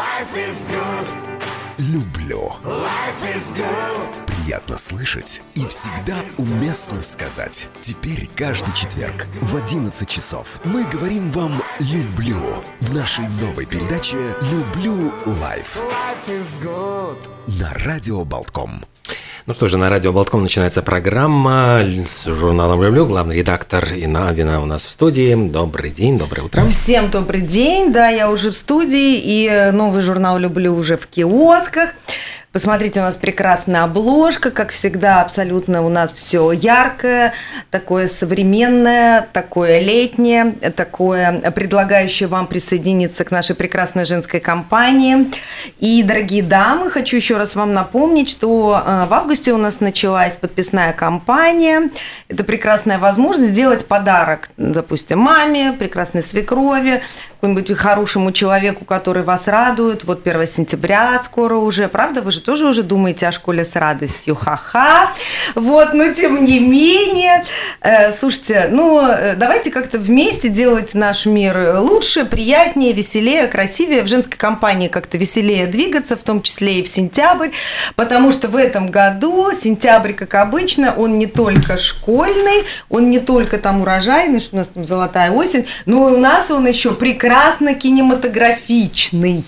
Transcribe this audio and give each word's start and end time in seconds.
Life 0.00 0.34
is 0.34 0.66
good. 0.70 1.08
Люблю. 1.76 2.52
Life 2.64 3.36
is 3.36 3.54
good. 3.54 4.26
Приятно 4.26 4.78
слышать 4.78 5.42
и 5.54 5.66
всегда 5.66 6.16
уместно 6.38 7.02
сказать. 7.02 7.68
Теперь 7.82 8.26
каждый 8.34 8.72
четверг 8.74 9.26
в 9.42 9.54
11 9.56 10.08
часов 10.08 10.58
мы 10.64 10.84
говорим 10.84 11.30
вам 11.32 11.62
«люблю» 11.80 12.40
в 12.80 12.94
нашей 12.94 13.28
новой 13.28 13.66
передаче 13.66 14.16
«Люблю 14.50 15.12
лайф» 15.26 15.76
Life 15.76 16.40
is 16.40 16.62
good. 16.62 17.18
на 17.60 17.70
Радио 17.84 18.24
Болтком. 18.24 18.82
Ну 19.46 19.54
что 19.54 19.68
же, 19.68 19.78
на 19.78 19.88
радио 19.88 20.12
Болтком 20.12 20.42
начинается 20.42 20.82
программа 20.82 21.82
с 21.82 22.26
журналом 22.26 22.82
«Люблю». 22.82 23.06
Главный 23.06 23.36
редактор 23.36 23.94
Инна 23.94 24.28
Авина 24.28 24.60
у 24.60 24.66
нас 24.66 24.84
в 24.84 24.90
студии. 24.90 25.34
Добрый 25.34 25.90
день, 25.90 26.18
доброе 26.18 26.42
утро. 26.42 26.62
Всем 26.66 27.10
добрый 27.10 27.40
день, 27.40 27.90
да, 27.90 28.08
я 28.08 28.30
уже 28.30 28.50
в 28.50 28.54
студии, 28.54 29.18
и 29.18 29.70
новый 29.72 30.02
журнал 30.02 30.38
«Люблю» 30.38 30.74
уже 30.74 30.98
в 30.98 31.06
киосках. 31.06 31.94
Посмотрите, 32.52 32.98
у 32.98 33.04
нас 33.04 33.14
прекрасная 33.14 33.84
обложка, 33.84 34.50
как 34.50 34.70
всегда, 34.70 35.20
абсолютно 35.20 35.86
у 35.86 35.88
нас 35.88 36.12
все 36.12 36.50
яркое, 36.50 37.32
такое 37.70 38.08
современное, 38.08 39.28
такое 39.32 39.78
летнее, 39.78 40.54
такое 40.74 41.48
предлагающее 41.52 42.28
вам 42.28 42.48
присоединиться 42.48 43.24
к 43.24 43.30
нашей 43.30 43.54
прекрасной 43.54 44.04
женской 44.04 44.40
компании. 44.40 45.30
И, 45.78 46.02
дорогие 46.02 46.42
дамы, 46.42 46.90
хочу 46.90 47.18
еще 47.18 47.36
раз 47.36 47.54
вам 47.54 47.72
напомнить, 47.72 48.28
что 48.28 48.82
э, 48.84 49.06
в 49.06 49.14
августе 49.14 49.52
у 49.52 49.56
нас 49.56 49.78
началась 49.78 50.34
подписная 50.34 50.92
кампания. 50.92 51.90
Это 52.26 52.42
прекрасная 52.42 52.98
возможность 52.98 53.52
сделать 53.52 53.86
подарок, 53.86 54.50
допустим, 54.56 55.20
маме, 55.20 55.72
прекрасной 55.74 56.24
свекрови, 56.24 57.00
какому-нибудь 57.40 57.78
хорошему 57.78 58.32
человеку, 58.32 58.84
который 58.84 59.22
вас 59.22 59.46
радует. 59.46 60.02
Вот 60.02 60.26
1 60.26 60.46
сентября 60.48 61.18
скоро 61.22 61.54
уже, 61.54 61.86
правда? 61.88 62.22
Вы 62.22 62.32
же 62.32 62.39
тоже 62.40 62.66
уже 62.66 62.82
думаете 62.82 63.28
о 63.28 63.32
школе 63.32 63.64
с 63.64 63.76
радостью. 63.76 64.34
Ха-ха. 64.34 65.12
Вот, 65.54 65.92
но 65.92 66.12
тем 66.12 66.44
не 66.44 66.60
менее. 66.60 67.42
Э, 67.80 68.12
слушайте, 68.12 68.68
ну, 68.70 69.00
э, 69.00 69.34
давайте 69.36 69.70
как-то 69.70 69.98
вместе 69.98 70.48
делать 70.48 70.94
наш 70.94 71.26
мир 71.26 71.78
лучше, 71.78 72.24
приятнее, 72.24 72.92
веселее, 72.92 73.46
красивее. 73.46 74.02
В 74.02 74.08
женской 74.08 74.38
компании 74.38 74.88
как-то 74.88 75.18
веселее 75.18 75.66
двигаться, 75.66 76.16
в 76.16 76.22
том 76.22 76.42
числе 76.42 76.80
и 76.80 76.82
в 76.82 76.88
сентябрь, 76.88 77.50
потому 77.96 78.32
что 78.32 78.48
в 78.48 78.56
этом 78.56 78.90
году 78.90 79.50
сентябрь, 79.52 80.12
как 80.12 80.34
обычно, 80.34 80.94
он 80.96 81.18
не 81.18 81.26
только 81.26 81.76
школьный, 81.76 82.64
он 82.88 83.10
не 83.10 83.20
только 83.20 83.58
там 83.58 83.82
урожайный, 83.82 84.40
что 84.40 84.56
у 84.56 84.58
нас 84.58 84.68
там 84.68 84.84
золотая 84.84 85.30
осень, 85.30 85.66
но 85.86 86.04
у 86.04 86.18
нас 86.18 86.50
он 86.50 86.66
еще 86.66 86.92
прекрасно 86.92 87.74
кинематографичный. 87.74 89.44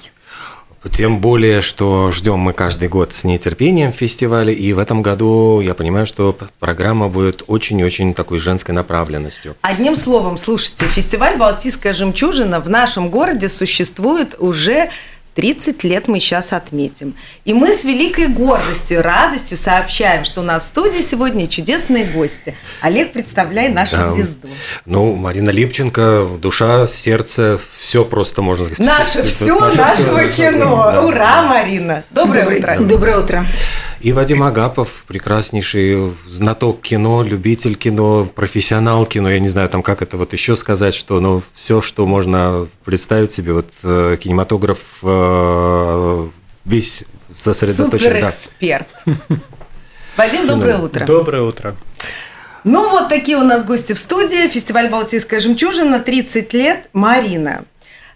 Тем 0.90 1.20
более, 1.20 1.62
что 1.62 2.10
ждем 2.10 2.40
мы 2.40 2.52
каждый 2.52 2.88
год 2.88 3.12
с 3.12 3.24
нетерпением 3.24 3.92
фестиваля, 3.92 4.52
и 4.52 4.72
в 4.72 4.78
этом 4.78 5.00
году 5.02 5.60
я 5.60 5.74
понимаю, 5.74 6.06
что 6.06 6.36
программа 6.58 7.08
будет 7.08 7.44
очень-очень 7.46 8.14
такой 8.14 8.38
женской 8.38 8.74
направленностью. 8.74 9.54
Одним 9.62 9.94
словом, 9.96 10.38
слушайте, 10.38 10.86
фестиваль 10.86 11.36
«Балтийская 11.36 11.94
жемчужина» 11.94 12.60
в 12.60 12.68
нашем 12.68 13.10
городе 13.10 13.48
существует 13.48 14.34
уже 14.38 14.90
30 15.34 15.82
лет 15.84 16.08
мы 16.08 16.20
сейчас 16.20 16.52
отметим. 16.52 17.14
И 17.44 17.54
мы 17.54 17.74
с 17.74 17.84
великой 17.84 18.28
гордостью, 18.28 19.02
радостью 19.02 19.56
сообщаем, 19.56 20.24
что 20.24 20.40
у 20.42 20.44
нас 20.44 20.64
в 20.64 20.66
студии 20.66 21.00
сегодня 21.00 21.46
чудесные 21.46 22.04
гости. 22.04 22.54
Олег, 22.80 23.12
представляй 23.12 23.68
нашу 23.70 23.96
Да. 23.96 24.08
звезду. 24.08 24.48
Ну, 24.84 25.14
Марина 25.14 25.50
Липченко, 25.50 26.28
душа, 26.38 26.86
сердце, 26.86 27.58
все 27.78 28.04
просто 28.04 28.42
можно 28.42 28.66
сказать. 28.66 28.86
Наше 28.86 29.22
все 29.22 29.58
наше 29.58 29.76
нашего 29.78 30.18
всё, 30.28 30.52
кино. 30.52 30.90
да. 30.92 31.02
Ура, 31.02 31.42
Марина. 31.42 32.04
Доброе 32.10 32.58
утро. 32.58 32.76
Доброе 32.80 33.18
утро. 33.18 33.46
И 34.02 34.12
Вадим 34.12 34.42
Агапов, 34.42 35.04
прекраснейший 35.06 36.12
знаток 36.26 36.80
кино, 36.80 37.22
любитель 37.22 37.76
кино, 37.76 38.24
профессионал 38.24 39.06
кино, 39.06 39.30
я 39.30 39.38
не 39.38 39.48
знаю, 39.48 39.68
там 39.68 39.84
как 39.84 40.02
это 40.02 40.16
вот 40.16 40.32
еще 40.32 40.56
сказать, 40.56 40.92
что, 40.92 41.20
ну, 41.20 41.40
все, 41.54 41.80
что 41.80 42.04
можно 42.04 42.66
представить 42.84 43.32
себе, 43.32 43.52
вот 43.52 43.68
э, 43.84 44.16
кинематограф 44.20 44.80
э, 45.04 46.28
весь 46.64 47.04
сосредоточен. 47.30 48.20
да. 48.20 48.30
Суперэксперт. 48.32 48.88
Вадим, 50.16 50.48
доброе 50.48 50.78
утро. 50.78 51.06
Доброе 51.06 51.42
утро. 51.42 51.76
Ну, 52.64 52.90
вот 52.90 53.08
такие 53.08 53.36
у 53.36 53.44
нас 53.44 53.64
гости 53.64 53.92
в 53.92 54.00
студии. 54.00 54.48
Фестиваль 54.48 54.88
«Балтийская 54.88 55.38
жемчужина», 55.38 56.00
30 56.00 56.52
лет. 56.54 56.90
Марина. 56.92 57.64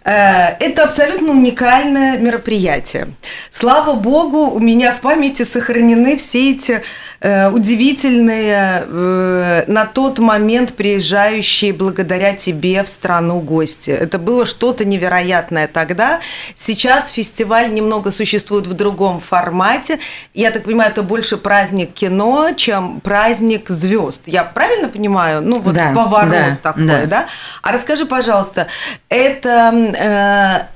Э, 0.07 0.55
Это 0.61 0.85
абсолютно 0.85 1.33
уникальное 1.33 2.17
мероприятие. 2.19 3.09
Слава 3.51 3.95
богу, 3.95 4.51
у 4.51 4.61
меня 4.61 4.93
в 4.93 5.01
памяти 5.01 5.43
сохранены 5.43 6.17
все 6.17 6.53
эти 6.53 6.83
э, 7.21 7.51
удивительные 7.51 8.85
э, 8.87 9.65
на 9.67 9.85
тот 9.85 10.21
момент 10.21 10.75
приезжающие 10.75 11.73
благодаря 11.73 12.35
тебе 12.35 12.85
в 12.85 12.89
страну 12.89 13.41
гости. 13.41 13.91
Это 13.91 14.19
было 14.19 14.47
что-то 14.47 14.85
невероятное 14.85 15.67
тогда. 15.67 16.21
Сейчас 16.55 17.11
фестиваль 17.11 17.75
немного 17.75 18.13
существует 18.13 18.69
в 18.69 18.75
другом 18.75 19.21
формате. 19.21 19.99
Я 20.35 20.53
так 20.53 20.65
понимаю, 20.65 20.93
это 20.93 21.03
больше 21.03 21.37
праздник 21.37 21.93
кино, 21.93 22.51
чем 22.57 23.01
праздник 23.01 23.69
звезд. 23.71 24.23
Я 24.27 24.45
правильно 24.45 24.89
понимаю? 24.89 25.43
Ну, 25.43 25.59
вот 25.59 25.75
Да, 25.75 25.93
поворот 25.93 26.31
да, 26.31 26.59
такой, 26.63 26.87
да. 26.87 27.07
да? 27.07 27.27
А 27.63 27.73
расскажи, 27.73 28.07
пожалуйста, 28.07 28.69
это 29.09 29.96
э, 29.99 30.67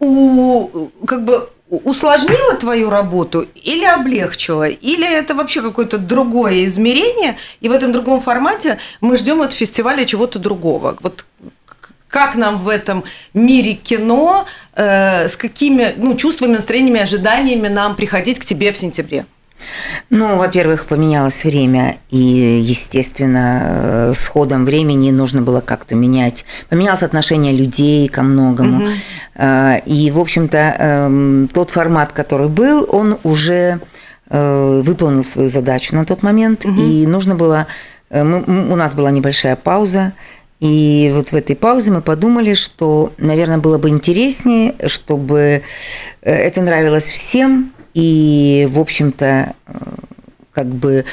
у, 0.00 0.88
как 1.06 1.24
бы 1.24 1.48
усложнило 1.70 2.54
твою 2.54 2.90
работу 2.90 3.46
или 3.54 3.84
облегчило? 3.84 4.68
Или 4.68 5.06
это 5.06 5.34
вообще 5.34 5.62
какое-то 5.62 5.98
другое 5.98 6.64
измерение, 6.64 7.36
и 7.60 7.68
в 7.68 7.72
этом 7.72 7.92
другом 7.92 8.20
формате 8.20 8.78
мы 9.00 9.16
ждем 9.16 9.42
от 9.42 9.52
фестиваля 9.52 10.04
чего-то 10.04 10.38
другого? 10.38 10.96
Вот 11.00 11.24
как 12.08 12.36
нам 12.36 12.58
в 12.58 12.68
этом 12.68 13.04
мире 13.34 13.74
кино, 13.74 14.46
э, 14.74 15.28
с 15.28 15.36
какими 15.36 15.94
ну, 15.96 16.16
чувствами, 16.16 16.52
настроениями, 16.52 17.00
ожиданиями 17.00 17.68
нам 17.68 17.96
приходить 17.96 18.38
к 18.38 18.44
тебе 18.44 18.72
в 18.72 18.78
сентябре? 18.78 19.26
Ну, 20.10 20.36
во-первых, 20.36 20.86
поменялось 20.86 21.44
время, 21.44 21.96
и, 22.10 22.18
естественно, 22.62 23.60
э, 23.64 24.12
с 24.14 24.26
ходом 24.26 24.64
времени 24.64 25.10
нужно 25.10 25.42
было 25.42 25.60
как-то 25.60 25.94
менять. 25.94 26.44
Поменялось 26.68 27.02
отношение 27.02 27.52
людей 27.52 28.08
ко 28.08 28.22
многому. 28.22 28.88
Э, 29.34 29.78
И, 29.86 30.10
в 30.10 30.18
общем-то, 30.18 30.58
эм, 30.78 31.48
тот 31.52 31.70
формат, 31.70 32.12
который 32.12 32.48
был, 32.48 32.86
он 32.88 33.18
уже 33.24 33.80
э, 34.30 34.80
выполнил 34.84 35.24
свою 35.24 35.48
задачу 35.48 35.94
на 35.94 36.04
тот 36.04 36.22
момент, 36.22 36.64
и 36.64 37.06
нужно 37.06 37.34
было... 37.34 37.66
мы- 38.10 38.44
у 38.72 38.76
нас 38.76 38.92
была 38.94 39.10
небольшая 39.10 39.56
пауза, 39.56 40.12
и 40.60 41.10
вот 41.14 41.30
в 41.32 41.34
этой 41.36 41.54
паузе 41.56 41.90
мы 41.90 42.00
подумали, 42.02 42.54
что, 42.54 43.12
наверное, 43.18 43.58
было 43.58 43.78
бы 43.78 43.88
интереснее, 43.88 44.74
чтобы 44.86 45.62
это 46.20 46.60
нравилось 46.62 47.04
всем, 47.04 47.72
и, 47.94 48.66
в 48.70 48.78
общем-то, 48.80 49.54
э, 49.66 49.72
как 50.52 50.66
бы 50.66 51.04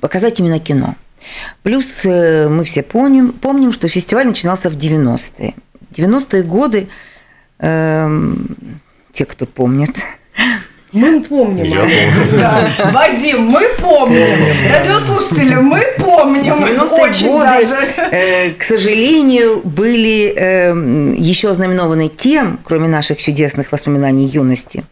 показать 0.00 0.40
именно 0.40 0.58
кино. 0.58 0.94
Плюс 1.62 1.84
э, 2.04 2.48
мы 2.48 2.64
все 2.64 2.82
помним, 2.82 3.32
помним, 3.32 3.72
что 3.72 3.88
фестиваль 3.88 4.26
начинался 4.26 4.70
в 4.70 4.76
90-е. 4.76 5.54
90-е 5.94 6.42
годы, 6.42 6.88
эм, 7.58 8.56
те, 9.12 9.24
кто 9.24 9.46
помнит, 9.46 9.96
Мы 10.92 11.22
помним. 11.22 11.64
Я 11.64 11.78
помню. 11.78 12.38
Да. 12.38 12.68
Вадим, 12.92 13.44
мы 13.46 13.62
помним. 13.78 14.28
Радиослушатели, 14.70 15.54
мы 15.54 15.82
помним. 15.98 16.52
90-е 16.52 17.02
Очень 17.02 17.26
годы, 17.28 17.44
даже. 17.46 17.76
э, 18.10 18.50
к 18.50 18.62
сожалению, 18.62 19.62
были 19.64 20.34
э, 20.36 21.14
еще 21.16 21.54
знаменованы 21.54 22.08
тем, 22.08 22.58
кроме 22.62 22.88
наших 22.88 23.18
чудесных 23.18 23.72
воспоминаний 23.72 24.26
юности, 24.26 24.84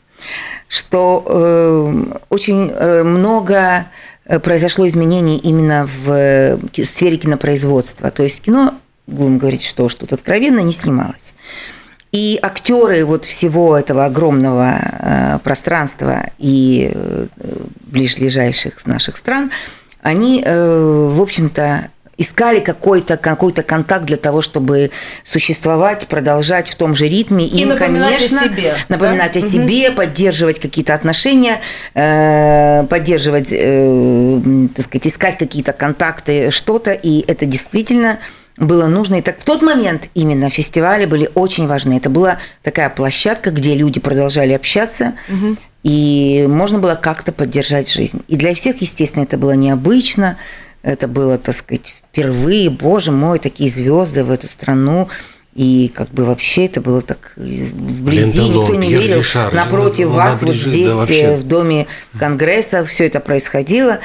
что 0.69 1.25
э, 1.27 2.19
очень 2.29 2.71
э, 2.71 3.03
много 3.03 3.87
э, 4.25 4.39
произошло 4.39 4.87
изменений 4.87 5.39
именно 5.39 5.87
в 5.87 6.11
э, 6.13 6.59
сфере 6.85 7.17
кинопроизводства. 7.17 8.11
То 8.11 8.23
есть 8.23 8.43
кино, 8.43 8.75
будем 9.07 9.39
говорить, 9.39 9.65
что 9.65 9.89
что 9.89 10.01
тут 10.01 10.13
откровенно 10.13 10.61
не 10.61 10.73
снималось. 10.73 11.35
И 12.13 12.39
актеры 12.43 13.05
вот 13.05 13.25
всего 13.25 13.77
этого 13.77 14.05
огромного 14.05 14.79
э, 14.81 15.39
пространства 15.45 16.31
и 16.39 16.91
э, 16.93 17.27
ближайших 17.87 18.85
наших 18.85 19.17
стран, 19.17 19.53
они, 20.03 20.43
э, 20.45 21.11
в 21.13 21.21
общем-то, 21.21 21.91
искали 22.21 22.61
какой-то 22.61 23.17
какой 23.17 23.53
контакт 23.53 24.05
для 24.05 24.19
того, 24.19 24.43
чтобы 24.43 24.91
существовать, 25.25 26.07
продолжать 26.07 26.69
в 26.69 26.75
том 26.77 26.95
же 26.95 27.09
ритме. 27.09 27.47
И 27.47 27.63
Им, 27.63 27.71
напоминать 27.71 28.15
о 28.15 28.17
конечно, 28.17 28.41
себе, 28.41 28.75
Напоминать 28.89 29.33
да? 29.33 29.41
о 29.41 29.43
себе, 29.43 29.91
поддерживать 29.91 30.61
какие-то 30.61 30.93
отношения, 30.95 31.61
э, 31.95 32.85
поддерживать, 32.91 33.49
э, 33.51 34.69
так 34.77 34.87
сказать, 34.87 35.07
искать 35.07 35.39
какие-то 35.39 35.73
контакты, 35.73 36.51
что-то. 36.51 36.93
И 36.93 37.25
это 37.27 37.47
действительно 37.47 38.19
было 38.59 38.87
нужно. 38.87 39.17
И 39.17 39.23
так 39.23 39.41
в 39.41 39.45
тот 39.45 39.63
момент 39.63 40.11
именно 40.15 40.51
фестивали 40.51 41.07
были 41.07 41.31
очень 41.35 41.67
важны. 41.67 41.95
Это 41.95 42.11
была 42.11 42.39
такая 42.63 42.91
площадка, 42.91 43.51
где 43.51 43.75
люди 43.75 43.99
продолжали 43.99 44.53
общаться, 44.53 45.15
и 45.83 46.47
можно 46.47 46.79
было 46.79 46.97
как-то 46.97 47.33
поддержать 47.33 47.91
жизнь. 47.91 48.21
И 48.29 48.37
для 48.37 48.55
всех, 48.55 48.83
естественно, 48.83 49.23
это 49.23 49.39
было 49.39 49.53
необычно. 49.53 50.37
Это 50.83 51.09
было, 51.09 51.39
так 51.39 51.57
сказать, 51.57 51.93
впервые, 52.13 52.71
боже 52.71 53.13
мой, 53.13 53.39
такие 53.39 53.71
звезды 53.71 54.25
в 54.25 54.31
эту 54.31 54.49
страну. 54.49 55.09
И 55.55 55.91
как 55.95 56.09
бы 56.11 56.25
вообще 56.25 56.67
это 56.67 56.81
было 56.81 57.03
так 57.03 57.33
э, 57.37 57.41
вблизи, 57.41 58.39
Лен 58.41 58.53
никто 58.53 58.75
не 58.77 58.89
Пьер 58.89 59.01
верил. 59.01 59.19
Ришар, 59.19 59.53
Напротив 59.53 60.07
он 60.09 60.13
вас, 60.15 60.41
вот 60.43 60.55
здесь, 60.55 60.87
да, 60.89 60.95
вообще. 60.95 61.23
э, 61.23 61.37
в 61.37 61.43
доме 61.43 61.87
Конгресса, 62.19 62.85
все 62.85 63.07
это 63.07 63.19
происходило. 63.21 63.99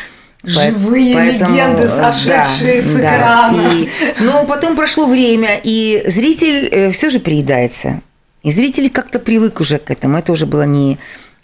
Живые 0.44 1.14
легенды, 1.34 1.88
сошедшие 1.88 2.82
с 2.82 2.96
экрана. 2.96 3.62
И- 3.74 3.90
но 4.22 4.46
потом 4.46 4.76
прошло 4.76 5.06
время, 5.06 5.60
и 5.64 6.04
зритель 6.08 6.92
все 6.92 7.10
же 7.12 7.20
приедается. 7.20 8.02
И 8.44 8.52
зритель 8.52 8.90
как-то 8.90 9.20
привык 9.20 9.60
уже 9.60 9.78
к 9.80 9.90
этому. 9.92 10.18
Это 10.18 10.32
уже 10.32 10.46
было 10.48 10.64
не 10.64 10.98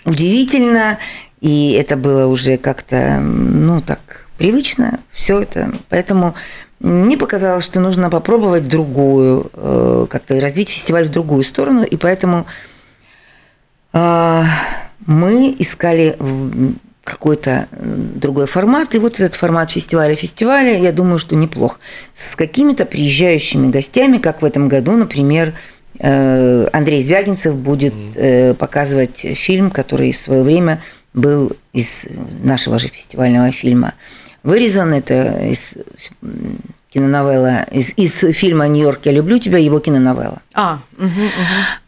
удивительно, 0.06 0.98
и 1.42 1.72
это 1.80 1.96
было 1.96 2.28
уже 2.28 2.58
как-то, 2.58 3.20
ну, 3.20 3.82
так, 3.82 4.28
привычно. 4.42 5.00
Все 5.12 5.42
это. 5.42 5.72
Поэтому 5.90 6.34
мне 6.80 7.16
показалось, 7.16 7.64
что 7.64 7.80
нужно 7.80 8.10
попробовать 8.10 8.68
другую, 8.68 9.52
э, 9.54 10.08
как-то 10.10 10.40
развить 10.42 10.70
фестиваль 10.70 11.06
в 11.06 11.12
другую 11.12 11.44
сторону, 11.44 11.84
и 11.84 11.96
поэтому 11.96 12.48
а, 13.94 14.46
мы 15.06 15.56
искали 15.60 16.18
какой-то 17.04 17.68
другой 17.72 18.48
формат, 18.48 18.96
и 18.96 19.00
вот 19.00 19.20
этот 19.20 19.36
формат 19.36 19.70
фестиваля 19.70 20.16
фестиваля, 20.16 20.76
я 20.80 20.92
думаю, 20.92 21.20
что 21.20 21.36
неплох. 21.36 21.80
С 22.16 22.36
какими-то 22.36 22.86
приезжающими 22.86 23.68
гостями, 23.68 24.18
как 24.18 24.42
в 24.42 24.46
этом 24.46 24.70
году, 24.70 24.94
например, 24.94 25.54
э, 26.00 26.68
Андрей 26.74 27.04
Звягинцев 27.04 27.54
будет 27.56 27.94
э, 28.16 28.56
показывать 28.56 29.20
фильм, 29.20 29.70
который 29.70 30.14
в 30.14 30.18
свое 30.18 30.42
время 30.42 30.82
был 31.14 31.52
из 31.74 31.88
нашего 32.44 32.80
же 32.80 32.88
фестивального 32.88 33.52
фильма 33.52 33.94
вырезан. 34.44 34.94
Это 34.94 35.40
из 35.44 35.74
киноновелла, 36.90 37.64
из, 37.72 37.92
из 37.96 38.36
фильма 38.36 38.68
«Нью-Йорк, 38.68 39.00
я 39.06 39.14
люблю 39.14 39.38
тебя», 39.38 39.58
его 39.58 39.80
киноновелла. 39.80 40.42
А, 40.54 40.80
мгм. 40.98 41.30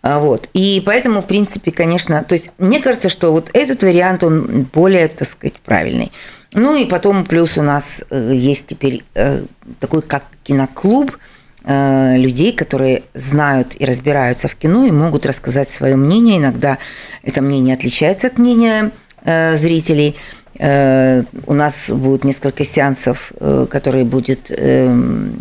А, 0.02 0.20
Вот. 0.20 0.50
И 0.54 0.82
поэтому, 0.86 1.22
в 1.22 1.28
принципе, 1.28 1.72
конечно, 1.72 2.24
то 2.24 2.34
есть 2.34 2.52
мне 2.58 2.80
кажется, 2.80 3.10
что 3.10 3.34
вот 3.34 3.50
этот 3.54 3.84
вариант, 3.84 4.24
он 4.24 4.66
более, 4.74 5.10
так 5.10 5.28
сказать, 5.28 5.56
правильный. 5.60 6.12
Ну 6.54 6.76
и 6.76 6.86
потом 6.86 7.26
плюс 7.26 7.58
у 7.58 7.62
нас 7.62 8.02
э, 8.10 8.32
есть 8.34 8.68
теперь 8.68 9.04
э, 9.16 9.44
такой 9.80 10.02
как 10.04 10.24
киноклуб 10.44 11.18
э, 11.64 12.18
людей, 12.18 12.54
которые 12.54 13.04
знают 13.14 13.76
и 13.78 13.86
разбираются 13.86 14.48
в 14.48 14.56
кино 14.56 14.86
и 14.86 14.92
могут 14.92 15.26
рассказать 15.26 15.70
свое 15.70 15.96
мнение. 15.96 16.38
Иногда 16.38 16.78
это 17.24 17.42
мнение 17.42 17.76
отличается 17.76 18.28
от 18.28 18.38
мнения 18.38 18.92
зрителей. 19.26 20.18
Э, 20.60 21.24
У 21.46 21.54
нас 21.54 21.74
будет 21.90 22.24
несколько 22.24 22.64
сеансов, 22.64 23.32
э, 23.40 23.66
которые 23.70 24.06
будет 24.06 24.50
эм, 24.50 25.34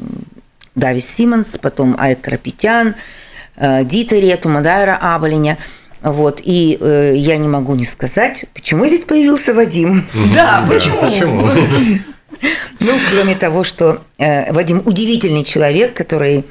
Давис 0.75 1.07
Симмонс, 1.07 1.57
потом 1.61 1.97
Айк 1.99 2.23
Карапетян, 2.23 2.95
э, 3.57 3.85
Дита 3.85 4.17
Рету, 4.17 4.49
Мадайра 4.49 4.99
Аболиня. 5.01 5.59
Вот. 6.03 6.41
И 6.43 6.79
э, 6.81 7.13
я 7.17 7.37
не 7.37 7.49
могу 7.49 7.75
не 7.75 7.85
сказать, 7.85 8.47
почему 8.55 8.87
здесь 8.87 9.03
появился 9.03 9.53
Вадим. 9.53 10.07
Да, 10.35 10.67
почему? 10.69 11.01
Почему? 11.01 11.49
Ну, 12.81 12.99
кроме 13.13 13.37
того, 13.37 13.63
что 13.63 14.03
э, 14.19 14.53
Вадим 14.53 14.83
удивительный 14.85 15.45
человек, 15.45 15.95
который 15.95 16.45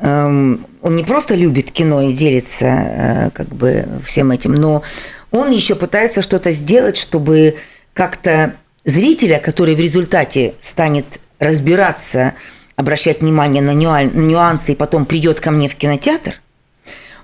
эм, 0.00 0.66
он 0.82 0.96
не 0.96 1.04
просто 1.04 1.36
любит 1.36 1.70
кино 1.70 2.02
и 2.02 2.12
делится 2.12 2.64
э, 2.64 3.30
как 3.32 3.48
бы 3.48 3.86
всем 4.04 4.32
этим, 4.32 4.54
но 4.54 4.82
он 5.30 5.52
еще 5.52 5.76
пытается 5.76 6.22
что-то 6.22 6.50
сделать, 6.50 6.96
чтобы 6.96 7.56
как-то 7.98 8.54
зрителя, 8.84 9.40
который 9.40 9.74
в 9.74 9.80
результате 9.80 10.54
станет 10.60 11.18
разбираться, 11.40 12.34
обращать 12.76 13.22
внимание 13.22 13.60
на 13.60 13.72
нюан- 13.72 14.16
нюансы 14.16 14.70
и 14.70 14.76
потом 14.76 15.04
придет 15.04 15.40
ко 15.40 15.50
мне 15.50 15.68
в 15.68 15.74
кинотеатр, 15.74 16.34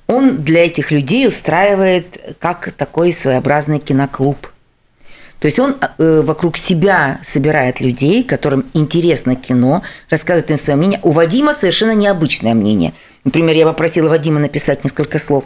он 0.09 0.39
для 0.39 0.67
этих 0.67 0.91
людей 0.91 1.29
устраивает 1.29 2.37
как 2.41 2.73
такой 2.73 3.13
своеобразный 3.13 3.79
киноклуб. 3.79 4.49
То 5.39 5.47
есть 5.47 5.61
он 5.61 5.77
э, 5.81 6.23
вокруг 6.23 6.57
себя 6.57 7.21
собирает 7.23 7.81
людей, 7.81 8.25
которым 8.25 8.67
интересно 8.75 9.37
кино, 9.37 9.85
рассказывает 10.11 10.51
им 10.51 10.57
свое 10.57 10.77
мнение. 10.77 10.99
У 11.05 11.13
Вадима 11.13 11.55
совершенно 11.55 11.95
необычное 11.95 12.55
мнение. 12.55 12.95
Например, 13.23 13.55
я 13.55 13.67
попросила 13.67 14.09
Вадима 14.09 14.41
написать 14.41 14.83
несколько 14.83 15.21
слов 15.21 15.45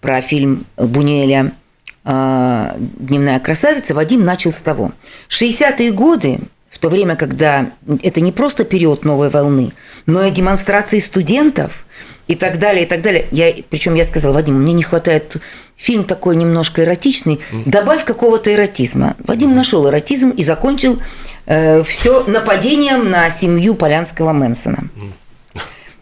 про 0.00 0.20
фильм 0.20 0.66
Бунюэля 0.76 1.52
э, 1.52 1.63
«Дневная 2.04 3.40
красавица». 3.40 3.94
Вадим 3.94 4.24
начал 4.24 4.52
с 4.52 4.56
того. 4.56 4.92
60-е 5.28 5.90
годы, 5.92 6.38
в 6.70 6.78
то 6.78 6.88
время, 6.88 7.16
когда 7.16 7.70
это 8.02 8.20
не 8.20 8.30
просто 8.32 8.64
период 8.64 9.04
новой 9.04 9.30
волны, 9.30 9.72
но 10.06 10.24
и 10.24 10.30
демонстрации 10.30 10.98
студентов 10.98 11.86
и 12.26 12.34
так 12.34 12.58
далее, 12.58 12.84
и 12.84 12.86
так 12.86 13.00
далее. 13.02 13.26
Я, 13.30 13.54
причем 13.70 13.94
я 13.94 14.04
сказала, 14.04 14.34
Вадим, 14.34 14.60
мне 14.60 14.72
не 14.72 14.82
хватает 14.82 15.36
фильм 15.76 16.04
такой 16.04 16.36
немножко 16.36 16.82
эротичный, 16.82 17.40
добавь 17.66 18.04
какого-то 18.04 18.52
эротизма. 18.52 19.16
Вадим 19.26 19.54
нашел 19.54 19.88
эротизм 19.88 20.30
и 20.30 20.44
закончил 20.44 21.00
все 21.46 22.24
нападением 22.26 23.10
на 23.10 23.28
семью 23.30 23.74
Полянского 23.74 24.32
Мэнсона. 24.32 24.88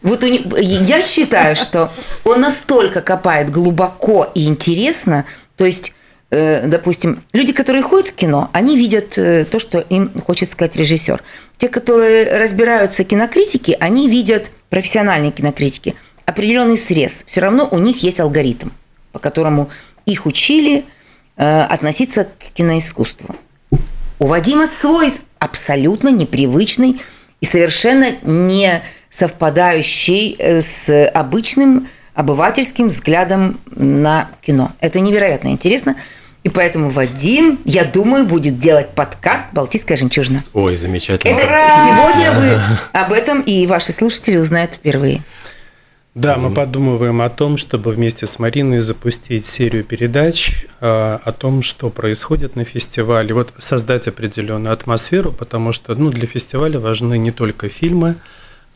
Вот 0.02 0.24
у 0.24 0.26
не- 0.26 0.44
я 0.60 1.00
считаю, 1.00 1.54
что 1.54 1.90
он 2.24 2.40
настолько 2.40 3.02
копает 3.02 3.50
глубоко 3.50 4.28
и 4.34 4.48
интересно, 4.48 5.24
то 5.62 5.66
есть, 5.66 5.92
э, 6.32 6.66
допустим, 6.66 7.22
люди, 7.32 7.52
которые 7.52 7.84
ходят 7.84 8.08
в 8.08 8.14
кино, 8.16 8.50
они 8.52 8.76
видят 8.76 9.16
э, 9.16 9.44
то, 9.44 9.60
что 9.60 9.78
им 9.78 10.10
хочет 10.20 10.50
сказать 10.50 10.74
режиссер. 10.74 11.22
Те, 11.56 11.68
которые 11.68 12.36
разбираются 12.36 13.04
в 13.04 13.06
кинокритике, 13.06 13.76
они 13.78 14.08
видят 14.08 14.50
профессиональные 14.70 15.30
кинокритики 15.30 15.94
определенный 16.26 16.76
срез. 16.76 17.18
Все 17.26 17.42
равно 17.42 17.68
у 17.70 17.78
них 17.78 18.02
есть 18.02 18.18
алгоритм, 18.18 18.70
по 19.12 19.20
которому 19.20 19.70
их 20.04 20.26
учили 20.26 20.84
э, 21.36 21.60
относиться 21.60 22.24
к 22.24 22.52
киноискусству. 22.54 23.36
У 24.18 24.26
Вадима 24.26 24.66
свой 24.80 25.12
абсолютно 25.38 26.08
непривычный 26.08 27.00
и 27.40 27.46
совершенно 27.46 28.16
не 28.24 28.82
совпадающий 29.10 30.36
с 30.40 31.08
обычным 31.10 31.86
обывательским 32.14 32.88
взглядом 32.88 33.58
на 33.74 34.30
кино. 34.40 34.72
Это 34.80 35.00
невероятно 35.00 35.48
интересно. 35.48 35.96
И 36.44 36.48
поэтому 36.48 36.90
Вадим, 36.90 37.60
я 37.64 37.84
думаю, 37.84 38.26
будет 38.26 38.58
делать 38.58 38.90
подкаст 38.90 39.44
«Балтийская 39.52 39.96
жемчужина». 39.96 40.42
Ой, 40.52 40.74
замечательно. 40.74 41.38
Это 41.38 41.70
сегодня 41.86 42.32
вы 42.32 42.60
об 42.92 43.12
этом 43.12 43.42
и 43.42 43.64
ваши 43.66 43.92
слушатели 43.92 44.36
узнают 44.36 44.74
впервые. 44.74 45.22
Да, 46.14 46.36
мы 46.36 46.52
подумываем 46.52 47.22
о 47.22 47.30
том, 47.30 47.56
чтобы 47.56 47.90
вместе 47.90 48.26
с 48.26 48.38
Мариной 48.38 48.80
запустить 48.80 49.46
серию 49.46 49.82
передач 49.82 50.66
э, 50.80 51.18
о 51.24 51.32
том, 51.32 51.62
что 51.62 51.88
происходит 51.88 52.54
на 52.54 52.64
фестивале. 52.64 53.32
Вот 53.32 53.54
создать 53.56 54.08
определенную 54.08 54.74
атмосферу, 54.74 55.32
потому 55.32 55.72
что 55.72 55.94
ну, 55.94 56.10
для 56.10 56.26
фестиваля 56.26 56.78
важны 56.78 57.16
не 57.16 57.30
только 57.30 57.70
фильмы, 57.70 58.16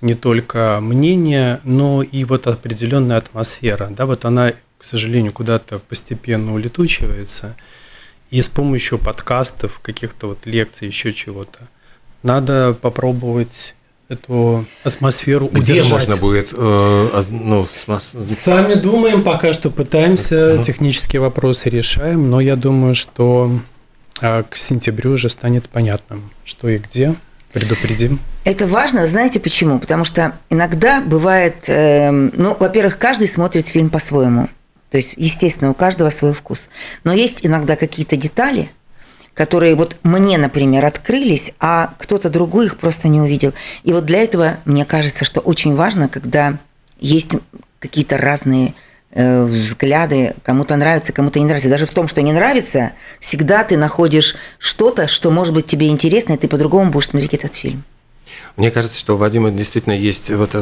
не 0.01 0.15
только 0.15 0.79
мнения, 0.83 1.61
но 1.65 2.03
и 2.03 2.25
вот 2.25 2.47
определенная 2.47 3.17
атмосфера. 3.17 3.89
Да, 3.91 4.07
вот 4.07 4.25
она, 4.25 4.53
к 4.79 4.85
сожалению, 4.85 5.33
куда-то 5.33 5.79
постепенно 5.79 6.55
улетучивается. 6.55 7.57
И 8.31 8.43
с 8.43 8.49
помощью 8.49 8.99
подкастов, 8.99 9.81
каких-то 9.81 10.29
вот 10.29 10.47
лекций, 10.47 10.89
еще 10.89 11.13
чего-то, 11.13 11.61
надо 12.23 12.77
попробовать 12.81 13.75
эту 14.09 14.67
атмосферу 14.85 15.49
Где 15.49 15.75
удержать. 15.75 15.91
можно 15.93 16.17
будет, 16.17 16.53
э, 16.57 17.23
ну, 17.31 17.63
смас- 17.65 18.15
Сами 18.29 18.75
думаем, 18.75 19.23
пока 19.23 19.53
что 19.53 19.71
пытаемся, 19.71 20.63
технические 20.63 21.21
вопросы 21.21 21.71
решаем, 21.71 22.31
но 22.31 22.41
я 22.41 22.57
думаю, 22.57 22.95
что 22.95 23.51
а, 24.21 24.45
к 24.45 24.57
сентябрю 24.57 25.13
уже 25.13 25.29
станет 25.29 25.69
понятным, 25.69 26.31
что 26.45 26.69
и 26.69 26.79
где. 26.79 27.15
Предупредим. 27.57 28.21
Это 28.45 28.67
важно, 28.67 29.07
знаете 29.07 29.41
почему? 29.41 29.79
Потому 29.79 30.05
что 30.05 30.37
иногда 30.51 31.01
бывает, 31.01 31.65
эм, 31.69 32.31
ну, 32.37 32.55
во-первых, 32.55 32.99
каждый 32.99 33.29
смотрит 33.29 33.67
фильм 33.67 33.89
по-своему. 33.89 34.51
То 34.91 34.99
есть, 34.99 35.15
естественно, 35.17 35.71
у 35.71 35.75
каждого 35.75 36.11
свой 36.11 36.35
вкус. 36.35 36.69
Но 37.03 37.15
есть 37.15 37.47
иногда 37.47 37.77
какие-то 37.77 38.19
детали, 38.19 38.71
которые 39.33 39.75
вот 39.75 39.97
мне, 40.03 40.37
например, 40.37 40.85
открылись, 40.85 41.53
а 41.59 41.95
кто-то 41.97 42.29
другой 42.29 42.67
их 42.67 42.77
просто 42.77 43.09
не 43.09 43.23
увидел. 43.23 43.55
И 43.85 43.93
вот 43.95 44.05
для 44.05 44.23
этого, 44.23 44.59
мне 44.67 44.85
кажется, 44.85 45.25
что 45.25 45.41
очень 45.41 45.75
важно, 45.75 46.11
когда 46.11 46.59
есть 47.01 47.31
какие-то 47.79 48.19
разные 48.19 48.69
э, 48.69 48.73
взгляды, 49.17 50.35
кому-то 50.43 50.77
нравится, 50.77 51.13
кому-то 51.13 51.39
не 51.39 51.47
нравится. 51.47 51.71
Даже 51.71 51.87
в 51.87 51.95
том, 51.95 52.07
что 52.07 52.21
не 52.23 52.33
нравится, 52.33 52.93
всегда 53.19 53.65
ты 53.65 53.77
находишь 53.77 54.37
что-то, 54.59 55.09
что 55.09 55.31
может 55.31 55.55
быть 55.55 55.67
тебе 55.67 55.89
интересно, 55.89 56.35
и 56.35 56.37
ты 56.37 56.49
по-другому 56.49 56.91
будешь 56.91 57.09
смотреть 57.09 57.35
этот 57.35 57.55
фильм. 57.55 57.85
Мне 58.57 58.71
кажется, 58.71 58.99
что 58.99 59.15
у 59.15 59.17
Вадима 59.19 59.51
действительно 59.51 59.93
есть 59.93 60.31
вот 60.31 60.53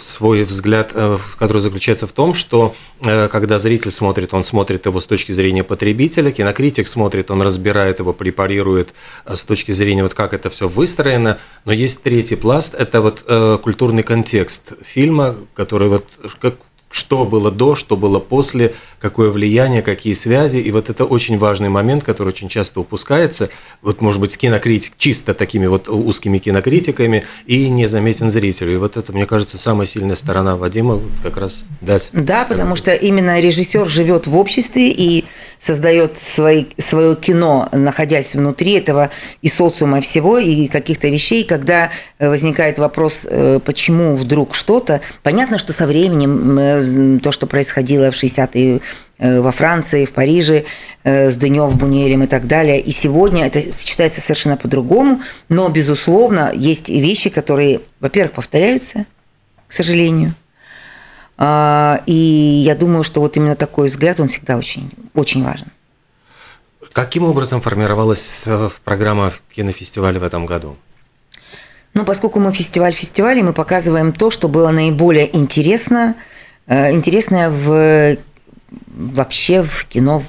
свой 0.00 0.44
взгляд, 0.44 0.92
э, 0.94 1.18
который 1.36 1.60
заключается 1.60 2.06
в 2.06 2.12
том, 2.12 2.32
что 2.32 2.76
э, 3.04 3.28
когда 3.28 3.58
зритель 3.58 3.90
смотрит, 3.90 4.32
он 4.34 4.44
смотрит 4.44 4.86
его 4.86 5.00
с 5.00 5.06
точки 5.06 5.32
зрения 5.32 5.64
потребителя, 5.64 6.30
кинокритик 6.30 6.86
смотрит, 6.86 7.32
он 7.32 7.42
разбирает 7.42 7.98
его, 7.98 8.12
препарирует 8.12 8.94
э, 9.24 9.34
с 9.34 9.42
точки 9.42 9.72
зрения 9.72 10.04
вот 10.04 10.14
как 10.14 10.32
это 10.32 10.48
все 10.48 10.68
выстроено. 10.68 11.38
Но 11.64 11.72
есть 11.72 12.02
третий 12.02 12.36
пласт, 12.36 12.74
это 12.74 13.00
вот 13.00 13.24
культурный 13.62 14.02
контекст 14.02 14.72
фильма, 14.84 15.36
который 15.54 15.88
вот 15.88 16.06
как 16.40 16.54
что 16.94 17.24
было 17.24 17.50
до, 17.50 17.74
что 17.74 17.96
было 17.96 18.20
после, 18.20 18.76
какое 19.04 19.28
влияние, 19.28 19.82
какие 19.82 20.14
связи. 20.14 20.56
И 20.56 20.70
вот 20.70 20.88
это 20.88 21.04
очень 21.04 21.36
важный 21.36 21.68
момент, 21.68 22.04
который 22.04 22.28
очень 22.28 22.48
часто 22.48 22.80
упускается. 22.80 23.50
Вот, 23.82 24.00
может 24.00 24.18
быть, 24.18 24.34
кинокритик 24.34 24.94
чисто 24.96 25.34
такими 25.34 25.66
вот 25.66 25.90
узкими 25.90 26.38
кинокритиками 26.38 27.24
и 27.44 27.68
незаметен 27.68 28.30
зрителю. 28.30 28.72
И 28.72 28.76
вот 28.78 28.96
это, 28.96 29.12
мне 29.12 29.26
кажется, 29.26 29.58
самая 29.58 29.86
сильная 29.86 30.16
сторона 30.16 30.56
Вадима 30.56 31.02
как 31.22 31.36
раз 31.36 31.64
дать. 31.82 32.08
Да, 32.14 32.46
потому 32.46 32.76
что 32.76 32.94
именно 32.94 33.38
режиссер 33.42 33.86
живет 33.90 34.26
в 34.26 34.38
обществе 34.38 34.88
и 34.88 35.26
создает 35.60 36.16
свои, 36.18 36.64
свое 36.78 37.14
кино, 37.14 37.68
находясь 37.72 38.34
внутри 38.34 38.72
этого 38.72 39.10
и 39.42 39.48
социума 39.48 40.00
всего, 40.00 40.38
и 40.38 40.66
каких-то 40.66 41.08
вещей, 41.08 41.44
когда 41.44 41.90
возникает 42.18 42.78
вопрос, 42.78 43.18
э, 43.24 43.60
почему 43.62 44.16
вдруг 44.16 44.54
что-то. 44.54 45.02
Понятно, 45.22 45.58
что 45.58 45.74
со 45.74 45.86
временем 45.86 46.58
э, 46.58 47.18
то, 47.22 47.32
что 47.32 47.46
происходило 47.46 48.10
в 48.10 48.14
60-е 48.14 48.76
э, 48.76 48.80
во 49.18 49.52
Франции, 49.52 50.04
в 50.04 50.12
Париже, 50.12 50.64
э, 51.04 51.30
с 51.30 51.36
Денев, 51.36 51.76
Бунелем 51.76 52.22
и 52.22 52.26
так 52.26 52.46
далее. 52.46 52.80
И 52.80 52.90
сегодня 52.90 53.46
это 53.46 53.72
сочетается 53.72 54.20
совершенно 54.20 54.56
по-другому, 54.56 55.20
но, 55.48 55.68
безусловно, 55.68 56.52
есть 56.54 56.88
вещи, 56.88 57.30
которые, 57.30 57.80
во-первых, 58.00 58.32
повторяются, 58.32 59.06
к 59.68 59.72
сожалению, 59.72 60.34
а, 61.36 62.00
и 62.06 62.12
я 62.12 62.76
думаю, 62.76 63.02
что 63.02 63.20
вот 63.20 63.36
именно 63.36 63.56
такой 63.56 63.88
взгляд, 63.88 64.20
он 64.20 64.28
всегда 64.28 64.56
очень, 64.56 64.90
очень 65.14 65.42
важен. 65.42 65.66
Каким 66.92 67.24
образом 67.24 67.60
формировалась 67.60 68.42
э, 68.46 68.68
программа 68.84 69.32
кинофестиваля 69.52 70.20
в 70.20 70.22
этом 70.22 70.46
году? 70.46 70.76
Ну, 71.92 72.04
поскольку 72.04 72.38
мы 72.38 72.52
фестиваль 72.52 72.92
фестивалей, 72.92 73.42
мы 73.42 73.52
показываем 73.52 74.12
то, 74.12 74.30
что 74.30 74.48
было 74.48 74.70
наиболее 74.70 75.34
интересно– 75.36 76.14
Э, 76.66 76.92
интересное 76.92 77.50
в 77.50 78.16
вообще 78.86 79.62
в 79.62 79.84
кино 79.86 80.22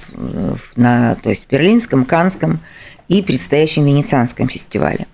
на, 0.75 1.15
то 1.15 1.29
есть 1.29 1.47
Берлинском, 1.49 2.05
Канском 2.05 2.59
и 3.07 3.21
предстоящем 3.21 3.85
Венецианском 3.85 4.47
фестивале. 4.49 5.07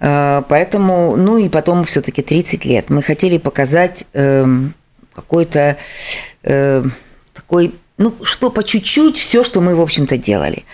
Э, 0.00 0.42
поэтому, 0.48 1.16
ну 1.16 1.38
и 1.38 1.48
потом 1.48 1.84
все-таки 1.84 2.22
30 2.22 2.64
лет. 2.64 2.90
Мы 2.90 3.02
хотели 3.02 3.38
показать 3.38 4.06
эм, 4.12 4.74
какой-то 5.14 5.76
э, 6.42 6.84
такой, 7.32 7.74
ну 7.98 8.14
что 8.22 8.50
по 8.50 8.62
чуть-чуть, 8.62 9.16
все, 9.16 9.44
что 9.44 9.60
мы, 9.60 9.74
в 9.74 9.80
общем-то, 9.80 10.16
делали. 10.16 10.64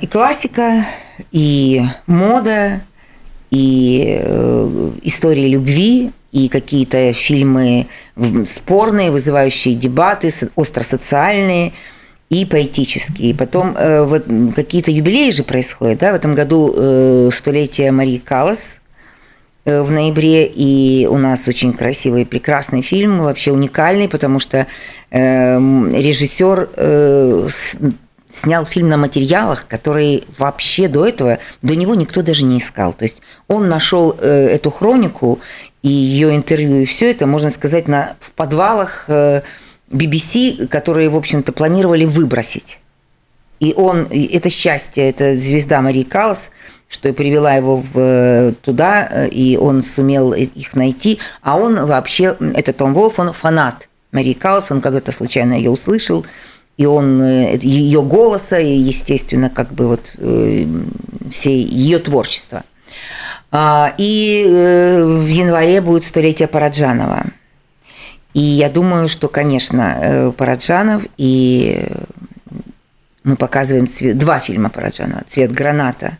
И 0.00 0.06
классика, 0.06 0.86
и 1.32 1.82
мода, 2.06 2.80
и 3.50 4.22
истории 5.02 5.48
любви, 5.48 6.12
и 6.32 6.48
какие-то 6.48 7.12
фильмы 7.12 7.86
спорные, 8.54 9.10
вызывающие 9.10 9.74
дебаты, 9.74 10.32
остросоциальные 10.56 11.72
и 12.28 12.44
поэтические. 12.44 13.34
Потом 13.34 13.74
э, 13.76 14.04
вот 14.04 14.26
какие-то 14.54 14.90
юбилеи 14.90 15.30
же 15.30 15.42
происходят. 15.42 16.00
Да? 16.00 16.12
В 16.12 16.16
этом 16.16 16.34
году 16.34 16.72
э, 16.76 17.30
столетие 17.32 17.90
Марии 17.90 18.18
Калас 18.18 18.78
э, 19.64 19.80
в 19.80 19.90
ноябре, 19.90 20.46
и 20.46 21.06
у 21.06 21.16
нас 21.16 21.48
очень 21.48 21.72
красивый, 21.72 22.26
прекрасный 22.26 22.82
фильм, 22.82 23.20
вообще 23.20 23.52
уникальный, 23.52 24.08
потому 24.08 24.40
что 24.40 24.66
э, 25.10 25.58
режиссер 25.58 26.68
э, 26.76 27.48
снял 28.30 28.64
фильм 28.64 28.88
на 28.88 28.96
материалах, 28.96 29.66
которые 29.66 30.22
вообще 30.36 30.88
до 30.88 31.06
этого, 31.06 31.38
до 31.62 31.74
него 31.74 31.94
никто 31.94 32.22
даже 32.22 32.44
не 32.44 32.58
искал. 32.58 32.92
То 32.92 33.04
есть 33.04 33.22
он 33.46 33.68
нашел 33.68 34.16
э, 34.18 34.48
эту 34.48 34.70
хронику 34.70 35.40
и 35.82 35.88
ее 35.88 36.34
интервью, 36.36 36.82
и 36.82 36.84
все 36.84 37.10
это, 37.10 37.26
можно 37.26 37.50
сказать, 37.50 37.88
на, 37.88 38.16
в 38.20 38.32
подвалах 38.32 39.04
э, 39.08 39.42
BBC, 39.90 40.66
которые, 40.68 41.08
в 41.08 41.16
общем-то, 41.16 41.52
планировали 41.52 42.04
выбросить. 42.04 42.78
И 43.60 43.72
он, 43.76 44.06
это 44.10 44.50
счастье, 44.50 45.08
это 45.08 45.36
звезда 45.36 45.80
Марии 45.80 46.04
Каллас, 46.04 46.50
что 46.88 47.08
и 47.08 47.12
привела 47.12 47.54
его 47.54 47.78
в, 47.78 47.98
э, 47.98 48.52
туда, 48.62 49.26
и 49.26 49.56
он 49.56 49.82
сумел 49.82 50.32
их 50.32 50.74
найти. 50.74 51.18
А 51.42 51.56
он 51.56 51.86
вообще, 51.86 52.36
это 52.54 52.72
Том 52.72 52.92
Волф, 52.94 53.18
он 53.18 53.32
фанат 53.32 53.88
Марии 54.12 54.34
Каллас, 54.34 54.70
он 54.70 54.80
когда-то 54.80 55.12
случайно 55.12 55.54
ее 55.54 55.70
услышал, 55.70 56.24
и 56.78 56.86
он 56.86 57.20
э, 57.20 57.58
ее 57.60 58.02
голоса, 58.02 58.58
и, 58.58 58.72
естественно, 58.72 59.50
как 59.50 59.72
бы 59.72 59.88
вот 59.88 60.14
э, 60.16 60.64
все 61.28 61.60
ее 61.60 61.98
творчество. 61.98 62.62
А, 63.50 63.92
и 63.98 64.44
э, 64.46 65.04
в 65.04 65.26
январе 65.26 65.80
будет 65.80 66.04
столетие 66.04 66.48
Параджанова. 66.48 67.26
И 68.32 68.40
я 68.40 68.70
думаю, 68.70 69.08
что, 69.08 69.26
конечно, 69.28 70.32
Параджанов 70.36 71.04
и 71.16 71.84
мы 73.24 73.36
показываем 73.36 73.88
цвет, 73.88 74.16
два 74.16 74.38
фильма 74.38 74.70
Параджанова. 74.70 75.22
«Цвет 75.28 75.52
граната» 75.52 76.18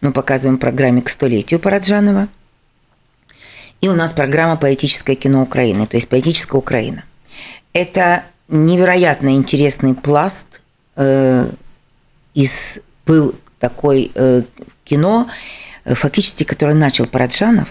мы 0.00 0.12
показываем 0.12 0.58
программе 0.58 1.02
к 1.02 1.08
столетию 1.08 1.58
Параджанова. 1.58 2.28
И 3.80 3.88
у 3.88 3.94
нас 3.94 4.12
программа 4.12 4.56
«Поэтическое 4.56 5.16
кино 5.16 5.42
Украины», 5.42 5.86
то 5.86 5.96
есть 5.96 6.08
«Поэтическая 6.08 6.58
Украина». 6.58 7.04
Это 7.72 8.24
невероятно 8.50 9.34
интересный 9.34 9.94
пласт 9.94 10.44
э, 10.96 11.48
из 12.34 12.78
был 13.06 13.34
такой 13.58 14.10
э, 14.14 14.42
кино, 14.84 15.28
э, 15.84 15.94
фактически, 15.94 16.44
который 16.44 16.74
начал 16.74 17.06
Параджанов. 17.06 17.68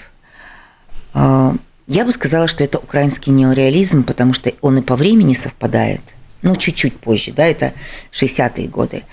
Э, 1.13 1.53
я 1.87 2.05
бы 2.05 2.11
сказала, 2.11 2.47
что 2.47 2.63
это 2.63 2.77
украинский 2.77 3.31
неореализм, 3.31 4.03
потому 4.03 4.33
что 4.33 4.51
он 4.61 4.77
и 4.77 4.81
по 4.81 4.95
времени 4.95 5.33
совпадает, 5.33 6.01
ну, 6.41 6.55
чуть-чуть 6.55 6.97
позже, 6.97 7.31
да, 7.31 7.45
это 7.45 7.73
60-е 8.11 8.67
годы, 8.67 9.03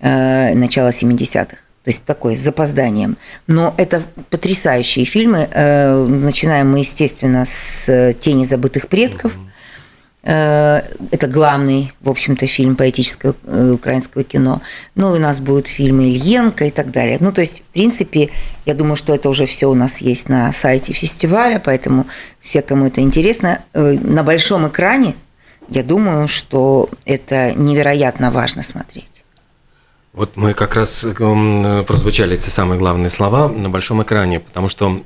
э, 0.00 0.54
начало 0.54 0.90
70-х. 0.90 1.56
То 1.82 1.90
есть 1.90 2.04
такой 2.04 2.36
с 2.36 2.40
запозданием. 2.40 3.16
Но 3.46 3.74
это 3.78 4.02
потрясающие 4.28 5.06
фильмы. 5.06 5.48
Э, 5.50 6.04
начинаем 6.04 6.70
мы, 6.70 6.80
естественно, 6.80 7.46
с 7.46 8.14
«Тени 8.20 8.44
забытых 8.44 8.88
предков», 8.88 9.34
mm-hmm 9.34 9.50
это 10.22 11.26
главный, 11.28 11.92
в 12.00 12.10
общем-то, 12.10 12.46
фильм 12.46 12.76
поэтического 12.76 13.34
э, 13.44 13.70
украинского 13.70 14.22
кино. 14.22 14.60
Ну, 14.94 15.12
у 15.12 15.16
нас 15.16 15.38
будут 15.38 15.66
фильмы 15.66 16.10
Ильенко 16.10 16.66
и 16.66 16.70
так 16.70 16.90
далее. 16.90 17.16
Ну, 17.20 17.32
то 17.32 17.40
есть, 17.40 17.60
в 17.60 17.72
принципе, 17.72 18.30
я 18.66 18.74
думаю, 18.74 18.96
что 18.96 19.14
это 19.14 19.30
уже 19.30 19.46
все 19.46 19.66
у 19.66 19.74
нас 19.74 19.98
есть 19.98 20.28
на 20.28 20.52
сайте 20.52 20.92
фестиваля, 20.92 21.60
поэтому 21.64 22.06
все, 22.38 22.60
кому 22.60 22.86
это 22.86 23.00
интересно, 23.00 23.62
э, 23.72 23.92
на 23.92 24.22
большом 24.22 24.68
экране, 24.68 25.14
я 25.68 25.82
думаю, 25.82 26.28
что 26.28 26.90
это 27.06 27.52
невероятно 27.52 28.30
важно 28.30 28.62
смотреть. 28.62 29.06
Вот 30.12 30.36
мы 30.36 30.52
как 30.52 30.74
раз 30.74 31.06
прозвучали 31.86 32.34
эти 32.34 32.50
самые 32.50 32.78
главные 32.78 33.08
слова 33.08 33.48
на 33.48 33.70
большом 33.70 34.02
экране, 34.02 34.40
потому 34.40 34.68
что, 34.68 35.02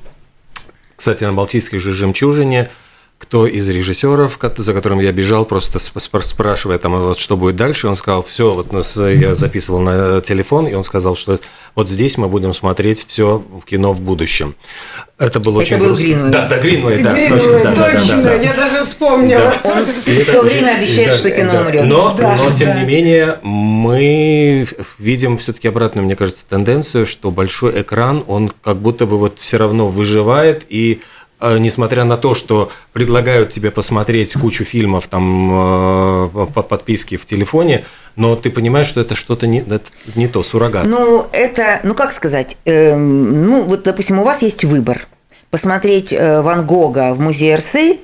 кстати, 0.97 1.23
на 1.23 1.35
Балтийской 1.35 1.79
же 1.79 1.93
жемчужине– 1.93 2.69
кто 3.25 3.47
из 3.47 3.67
режиссеров, 3.71 4.39
за 4.59 4.75
которым 4.75 5.01
я 5.01 5.11
бежал, 5.11 5.47
просто 5.47 5.79
спрашивая 5.79 6.77
там, 6.79 7.01
вот 7.01 7.19
что 7.19 7.39
будет 7.39 7.57
дальше, 7.57 7.89
он 7.89 7.97
сказал, 7.97 8.23
все, 8.23 8.53
вот 8.53 8.71
нас, 8.71 8.97
я 8.97 9.35
записывал 9.35 9.81
на 9.81 10.21
телефон, 10.21 10.67
и 10.67 10.75
он 10.75 10.85
сказал, 10.85 11.17
что 11.17 11.41
вот 11.75 11.89
здесь 11.89 12.19
мы 12.19 12.29
будем 12.29 12.53
смотреть 12.53 13.07
все 13.09 13.43
кино 13.65 13.95
в 13.95 14.03
будущем. 14.03 14.55
Это 15.19 15.41
было 15.41 15.61
очень 15.61 15.77
Это 15.77 15.85
был 15.85 15.97
Гринвей. 15.97 16.31
Да, 16.31 16.49
да, 16.49 16.59
Гринвей, 16.59 17.03
да. 17.03 17.13
Гринвей, 17.13 17.39
точно, 17.39 17.63
да, 17.65 17.91
точно. 17.91 18.17
Да, 18.17 18.23
да, 18.23 18.23
да, 18.23 18.35
я 18.35 18.55
даже 18.55 18.85
вспомнила. 18.85 19.55
Да. 19.65 19.71
Он 19.71 19.87
все 19.87 20.43
время 20.43 20.77
обещает, 20.77 21.11
да, 21.11 21.17
что 21.17 21.31
кино 21.31 21.53
да. 21.53 21.61
умрет. 21.63 21.85
Но, 21.87 22.15
да, 22.15 22.37
но 22.37 22.53
тем 22.53 22.69
да. 22.69 22.81
не 22.81 22.87
менее, 22.87 23.39
мы 23.43 24.67
видим 24.99 25.39
все-таки 25.39 25.69
обратную, 25.69 26.05
мне 26.05 26.15
кажется, 26.15 26.45
тенденцию, 26.47 27.07
что 27.07 27.31
большой 27.31 27.81
экран, 27.81 28.23
он 28.27 28.53
как 28.63 28.77
будто 28.77 29.07
бы 29.07 29.17
вот 29.17 29.39
все 29.39 29.57
равно 29.57 29.89
выживает 29.89 30.67
и 30.69 31.01
Э, 31.05 31.24
несмотря 31.59 32.05
на 32.05 32.17
то, 32.17 32.35
что 32.35 32.71
предлагают 32.93 33.51
тебе 33.51 33.71
посмотреть 33.71 34.35
кучу 34.35 34.65
фильмов 34.65 35.09
там 35.09 35.51
э, 35.53 36.47
по 36.55 36.63
подписке 36.63 37.17
в 37.17 37.27
телефоне, 37.27 37.85
но 38.17 38.37
ты 38.37 38.51
понимаешь, 38.51 38.87
что 38.87 39.01
это 39.01 39.15
что-то 39.15 39.47
не, 39.47 39.61
это 39.61 39.91
не 40.15 40.29
то, 40.29 40.43
суррогат. 40.43 40.87
Ну, 40.87 41.27
это, 41.33 41.81
ну 41.83 41.95
как 41.95 42.13
сказать, 42.13 42.57
э, 42.65 42.95
ну 42.97 43.65
вот, 43.65 43.83
допустим, 43.83 44.19
у 44.19 44.25
вас 44.25 44.43
есть 44.43 44.65
выбор. 44.65 45.07
Посмотреть 45.51 46.13
э, 46.13 46.41
Ван 46.41 46.67
Гога 46.67 47.13
в 47.15 47.21
музее 47.21 47.55
Эрсы 47.55 47.99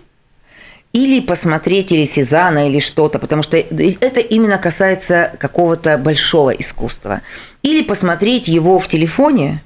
или 0.93 1.21
посмотреть 1.21 1.93
или 1.93 2.05
Сезана, 2.05 2.69
или 2.69 2.81
что-то, 2.81 3.19
потому 3.19 3.43
что 3.43 3.57
это 3.57 4.21
именно 4.21 4.59
касается 4.59 5.33
какого-то 5.39 5.99
большого 5.99 6.51
искусства. 6.51 7.23
Или 7.63 7.83
посмотреть 7.83 8.49
его 8.49 8.79
в 8.79 8.89
телефоне, 8.89 9.63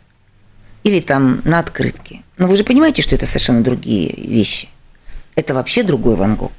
или 0.85 1.01
там 1.01 1.41
на 1.45 1.59
открытке. 1.59 2.23
Но 2.39 2.47
вы 2.47 2.57
же 2.57 2.65
понимаете, 2.65 3.03
что 3.03 3.17
это 3.17 3.27
совершенно 3.27 3.65
другие 3.65 4.15
вещи. 4.17 4.69
Это 5.35 5.55
вообще 5.55 5.83
другой 5.83 6.15
Ван 6.15 6.37
Гог. 6.37 6.53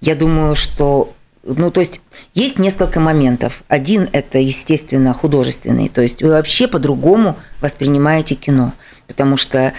Я 0.00 0.14
думаю, 0.14 0.54
что 0.54 1.12
ну, 1.46 1.70
то 1.70 1.80
есть 1.80 2.00
есть 2.34 2.58
несколько 2.58 2.98
моментов. 2.98 3.62
Один– 3.68 4.08
это, 4.12 4.38
естественно, 4.38 5.12
художественный. 5.12 5.88
То 5.88 6.02
есть 6.02 6.22
вы 6.22 6.30
вообще 6.30 6.66
по-другому 6.66 7.36
воспринимаете 7.60 8.34
кино. 8.34 8.72
Потому 9.06 9.36
что 9.36 9.72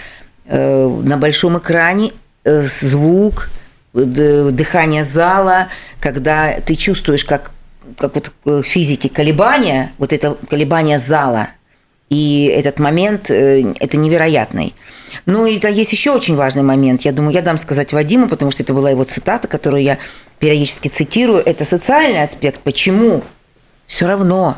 э, 0.46 0.86
на 0.86 1.18
большом 1.18 1.58
экране 1.58 2.12
э, 2.44 2.66
звук, 2.80 3.50
дыхание 3.92 5.04
зала, 5.04 5.68
когда 6.00 6.60
ты 6.60 6.74
чувствуешь, 6.74 7.24
как, 7.24 7.50
как 7.96 8.14
вот 8.14 8.32
в 8.44 8.62
физике 8.62 9.08
колебания, 9.08 9.92
вот 9.98 10.12
это 10.12 10.36
колебание 10.48 10.98
зала, 10.98 11.48
и 12.10 12.46
этот 12.46 12.78
момент, 12.78 13.30
э, 13.30 13.74
это 13.80 13.96
невероятный. 13.96 14.74
Ну 15.26 15.46
и 15.46 15.58
да, 15.58 15.68
есть 15.68 15.92
еще 15.92 16.10
очень 16.10 16.36
важный 16.36 16.62
момент. 16.62 17.02
Я 17.02 17.12
думаю, 17.12 17.34
я 17.34 17.42
дам 17.42 17.58
сказать 17.58 17.92
Вадиму, 17.92 18.28
потому 18.28 18.50
что 18.50 18.62
это 18.62 18.72
была 18.72 18.90
его 18.90 19.04
цитата, 19.04 19.46
которую 19.46 19.82
я 19.82 19.98
периодически 20.38 20.88
цитирую. 20.88 21.42
Это 21.44 21.64
социальный 21.64 22.22
аспект. 22.22 22.60
Почему? 22.60 23.22
Все 23.86 24.06
равно, 24.06 24.56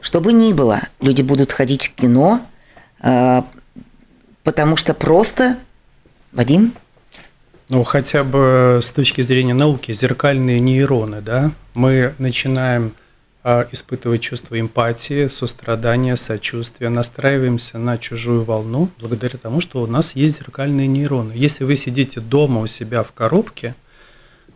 что 0.00 0.20
бы 0.20 0.32
ни 0.32 0.52
было, 0.52 0.82
люди 1.00 1.22
будут 1.22 1.52
ходить 1.52 1.86
в 1.86 1.94
кино, 1.94 2.40
э, 3.02 3.42
потому 4.44 4.76
что 4.76 4.94
просто... 4.94 5.56
Вадим? 6.32 6.72
Ну, 7.68 7.82
хотя 7.82 8.22
бы 8.22 8.78
с 8.82 8.90
точки 8.90 9.22
зрения 9.22 9.54
науки, 9.54 9.92
зеркальные 9.92 10.60
нейроны, 10.60 11.20
да, 11.20 11.50
мы 11.74 12.14
начинаем 12.18 12.92
испытывать 13.46 14.22
чувство 14.22 14.58
эмпатии, 14.58 15.28
сострадания, 15.28 16.16
сочувствия, 16.16 16.88
настраиваемся 16.88 17.78
на 17.78 17.96
чужую 17.96 18.42
волну 18.42 18.90
благодаря 19.00 19.38
тому, 19.38 19.60
что 19.60 19.82
у 19.82 19.86
нас 19.86 20.16
есть 20.16 20.38
зеркальные 20.38 20.88
нейроны. 20.88 21.32
Если 21.32 21.62
вы 21.62 21.76
сидите 21.76 22.20
дома 22.20 22.60
у 22.60 22.66
себя 22.66 23.04
в 23.04 23.12
коробке, 23.12 23.76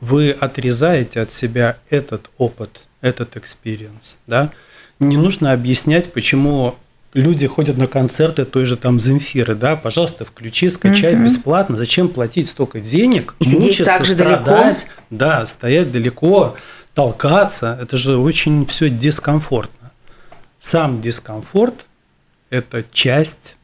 вы 0.01 0.31
отрезаете 0.31 1.21
от 1.21 1.31
себя 1.31 1.79
этот 1.89 2.31
опыт, 2.37 2.87
этот 3.01 3.37
experience, 3.37 4.19
да. 4.27 4.51
Не 4.99 5.17
нужно 5.17 5.53
объяснять, 5.53 6.13
почему 6.13 6.75
люди 7.15 7.47
ходят 7.47 7.77
на 7.77 7.87
концерты 7.87 8.45
той 8.45 8.65
же 8.65 8.77
там 8.77 8.99
Земфиры, 8.99 9.55
да, 9.55 9.77
пожалуйста, 9.77 10.25
включи, 10.25 10.69
скачай 10.69 11.15
угу. 11.15 11.25
бесплатно. 11.25 11.77
Зачем 11.77 12.09
платить 12.09 12.49
столько 12.49 12.81
денег, 12.81 13.35
и 13.39 13.49
мучиться, 13.49 13.85
так 13.85 14.05
же 14.05 14.15
страдать, 14.15 14.47
далеко? 14.47 14.93
да, 15.11 15.47
стоять 15.47 15.91
далеко, 15.91 16.57
толкаться, 17.01 17.79
это 17.81 17.97
же 17.97 18.19
очень 18.19 18.67
все 18.67 18.91
дискомфортно. 18.91 19.91
Сам 20.59 21.01
дискомфорт– 21.01 21.87
это 22.51 22.85
часть 22.93 23.57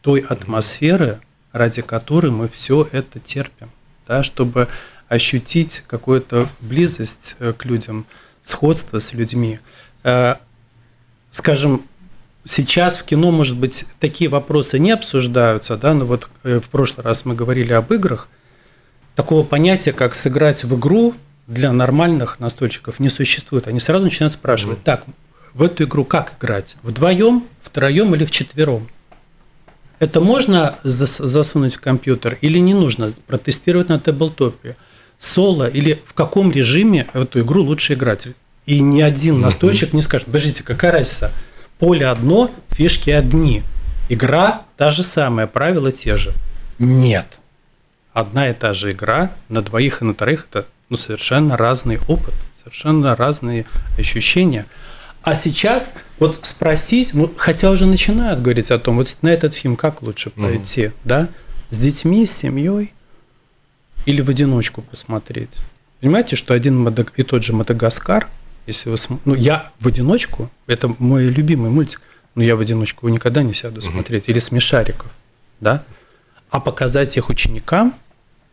той 0.00 0.18
атмосферы, 0.18 1.20
ради 1.52 1.82
которой 1.82 2.32
мы 2.32 2.48
все 2.48 2.88
это 2.90 3.20
терпим, 3.20 3.70
да, 4.08 4.24
чтобы 4.24 4.66
ощутить 5.08 5.84
какую-то 5.86 6.48
близость 6.58 7.36
э, 7.38 7.52
к 7.52 7.64
людям, 7.64 8.06
сходство 8.42 8.98
с 8.98 9.12
людьми. 9.12 9.60
Э, 10.02 10.34
скажем, 11.30 11.84
сейчас 12.44 12.96
в 12.96 13.04
кино, 13.04 13.30
может 13.30 13.56
быть, 13.56 13.86
такие 14.00 14.28
вопросы 14.28 14.80
не 14.80 14.90
обсуждаются, 14.90 15.76
да, 15.76 15.94
но 15.94 16.06
вот 16.06 16.28
э, 16.42 16.58
в 16.58 16.68
прошлый 16.70 17.04
раз 17.04 17.24
мы 17.24 17.36
говорили 17.36 17.72
об 17.72 17.92
играх. 17.92 18.26
Такого 19.14 19.44
понятия, 19.44 19.92
как 19.92 20.16
сыграть 20.16 20.64
в 20.64 20.76
игру 20.76 21.14
для 21.48 21.72
нормальных 21.72 22.40
настольщиков 22.40 23.00
не 23.00 23.08
существует. 23.08 23.66
Они 23.66 23.80
сразу 23.80 24.04
начинают 24.04 24.34
спрашивать, 24.34 24.84
так, 24.84 25.04
в 25.54 25.62
эту 25.62 25.84
игру 25.84 26.04
как 26.04 26.34
играть? 26.38 26.76
Вдвоем, 26.82 27.44
втроем 27.62 28.14
или 28.14 28.24
вчетвером? 28.24 28.88
Это 29.98 30.20
можно 30.20 30.78
засунуть 30.84 31.74
в 31.74 31.80
компьютер 31.80 32.38
или 32.42 32.58
не 32.58 32.74
нужно 32.74 33.12
протестировать 33.26 33.88
на 33.88 33.98
таблтопе? 33.98 34.76
Соло 35.18 35.66
или 35.66 36.00
в 36.04 36.12
каком 36.12 36.52
режиме 36.52 37.08
эту 37.14 37.40
игру 37.40 37.64
лучше 37.64 37.94
играть? 37.94 38.28
И 38.66 38.80
ни 38.80 39.00
один 39.00 39.40
настойщик 39.40 39.94
не 39.94 40.02
скажет, 40.02 40.26
подождите, 40.26 40.62
какая 40.62 40.92
разница? 40.92 41.32
Поле 41.78 42.06
одно, 42.06 42.50
фишки 42.68 43.10
одни. 43.10 43.62
Игра 44.10 44.62
та 44.76 44.90
же 44.90 45.02
самая, 45.02 45.46
правила 45.46 45.90
те 45.90 46.16
же. 46.16 46.32
Нет. 46.78 47.40
Одна 48.12 48.50
и 48.50 48.52
та 48.52 48.74
же 48.74 48.90
игра 48.90 49.32
на 49.48 49.62
двоих 49.62 50.02
и 50.02 50.04
на 50.04 50.14
троих– 50.14 50.46
это 50.50 50.66
ну, 50.88 50.96
совершенно 50.96 51.56
разный 51.56 51.98
опыт, 52.08 52.34
совершенно 52.58 53.16
разные 53.16 53.66
ощущения. 53.98 54.66
А 55.22 55.34
сейчас 55.34 55.94
вот 56.18 56.44
спросить, 56.44 57.12
ну, 57.12 57.30
хотя 57.36 57.70
уже 57.70 57.86
начинают 57.86 58.40
говорить 58.40 58.70
о 58.70 58.78
том, 58.78 58.96
вот 58.96 59.16
на 59.22 59.28
этот 59.28 59.54
фильм 59.54 59.76
как 59.76 60.02
лучше 60.02 60.30
пойти, 60.30 60.84
mm 60.84 60.92
да, 61.04 61.28
с 61.70 61.78
детьми, 61.78 62.24
с 62.24 62.32
семьей 62.32 62.94
или 64.06 64.22
в 64.22 64.30
одиночку 64.30 64.82
посмотреть. 64.82 65.60
Понимаете, 66.00 66.36
что 66.36 66.54
один 66.54 66.86
и 67.16 67.22
тот 67.22 67.42
же 67.42 67.52
Мадагаскар– 67.52 68.28
если 68.68 68.90
вы 68.90 68.98
см... 68.98 69.22
Ну, 69.24 69.34
я 69.34 69.72
в 69.80 69.88
одиночку, 69.88 70.50
это 70.66 70.94
мой 70.98 71.24
любимый 71.24 71.70
мультик, 71.70 72.02
но 72.34 72.44
я 72.44 72.54
в 72.54 72.60
одиночку 72.60 73.06
его 73.06 73.14
никогда 73.14 73.42
не 73.42 73.54
сяду 73.54 73.80
смотреть. 73.80 74.28
Или 74.28 74.38
смешариков, 74.38 75.10
да? 75.58 75.84
А 76.50 76.60
показать 76.60 77.16
их 77.16 77.30
ученикам 77.30 77.94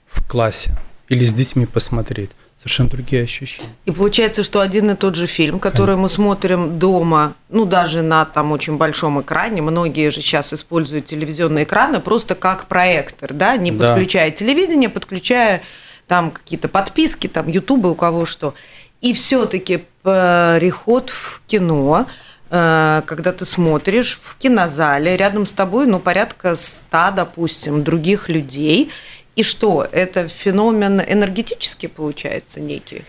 в 0.07 0.25
классе 0.25 0.77
или 1.07 1.25
с 1.25 1.33
детьми 1.33 1.65
посмотреть 1.65 2.31
совершенно 2.57 2.89
другие 2.89 3.23
ощущения. 3.23 3.69
И 3.85 3.91
получается, 3.91 4.41
что 4.41 4.61
один 4.61 4.89
и 4.89 4.95
тот 4.95 5.15
же 5.15 5.27
фильм, 5.27 5.59
который 5.59 5.97
мы 5.97 6.09
смотрим 6.09 6.79
дома, 6.79 7.35
ну 7.49 7.65
даже 7.65 8.01
на 8.01 8.25
там 8.25 8.51
очень 8.51 8.77
большом 8.77 9.21
экране, 9.21 9.61
многие 9.61 10.09
же 10.09 10.21
сейчас 10.21 10.53
используют 10.53 11.05
телевизионные 11.05 11.65
экраны 11.65 11.99
просто 11.99 12.33
как 12.33 12.67
проектор, 12.67 13.33
да, 13.33 13.57
не 13.57 13.71
да. 13.71 13.89
подключая 13.89 14.31
телевидение, 14.31 14.89
подключая 14.89 15.61
там 16.07 16.31
какие-то 16.31 16.67
подписки, 16.67 17.27
там 17.27 17.47
Ютубы, 17.47 17.91
у 17.91 17.95
кого 17.95 18.25
что. 18.25 18.53
И 19.01 19.13
все-таки 19.13 19.83
переход 20.03 21.09
в 21.09 21.41
кино, 21.47 22.07
э, 22.49 23.01
когда 23.05 23.33
ты 23.33 23.43
смотришь 23.45 24.19
в 24.23 24.37
кинозале, 24.37 25.17
рядом 25.17 25.45
с 25.45 25.53
тобой, 25.53 25.87
ну, 25.87 25.99
порядка 25.99 26.55
ста, 26.55 27.11
допустим, 27.11 27.83
других 27.83 28.29
людей. 28.29 28.91
И 29.35 29.43
что, 29.43 29.87
это 29.91 30.27
феномен 30.27 31.01
энергетический 31.01 31.89
получается 31.89 32.59
некий? 32.59 33.03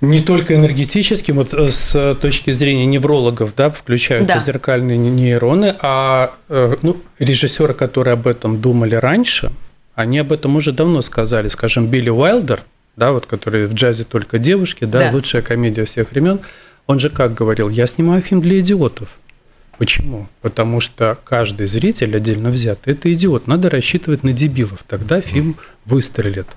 Не 0.00 0.20
только 0.20 0.54
энергетическим, 0.54 1.36
вот 1.36 1.52
э, 1.52 1.70
с 1.70 2.14
точки 2.20 2.52
зрения 2.52 2.86
неврологов, 2.86 3.54
да, 3.56 3.68
включаются 3.68 4.34
да. 4.34 4.40
зеркальные 4.40 4.96
нейроны, 4.96 5.74
а 5.80 6.32
э, 6.48 6.76
ну, 6.82 6.96
режиссеры, 7.18 7.74
которые 7.74 8.12
об 8.12 8.28
этом 8.28 8.60
думали 8.60 8.94
раньше, 8.94 9.50
они 9.96 10.20
об 10.20 10.32
этом 10.32 10.54
уже 10.54 10.72
давно 10.72 11.02
сказали. 11.02 11.48
Скажем, 11.48 11.86
Билли 11.88 12.10
Уайлдер– 12.10 12.62
да, 12.98 13.12
вот 13.12 13.26
который 13.26 13.66
в 13.66 13.74
джазе 13.74 14.04
только 14.04 14.38
девушки, 14.38 14.84
да, 14.84 14.98
да, 14.98 15.10
лучшая 15.12 15.40
комедия 15.40 15.84
всех 15.84 16.10
времен. 16.10 16.40
Он 16.86 16.98
же 16.98 17.10
как 17.10 17.32
говорил, 17.32 17.68
я 17.68 17.86
снимаю 17.86 18.22
фильм 18.22 18.42
для 18.42 18.58
идиотов. 18.58 19.18
Почему? 19.78 20.26
Потому 20.42 20.80
что 20.80 21.16
каждый 21.24 21.68
зритель 21.68 22.16
отдельно 22.16 22.50
взят– 22.50 22.80
это 22.84 23.12
идиот. 23.12 23.46
Надо 23.46 23.70
рассчитывать 23.70 24.24
на 24.24 24.32
дебилов, 24.32 24.84
тогда 24.86 25.20
фильм 25.20 25.56
выстрелит. 25.84 26.48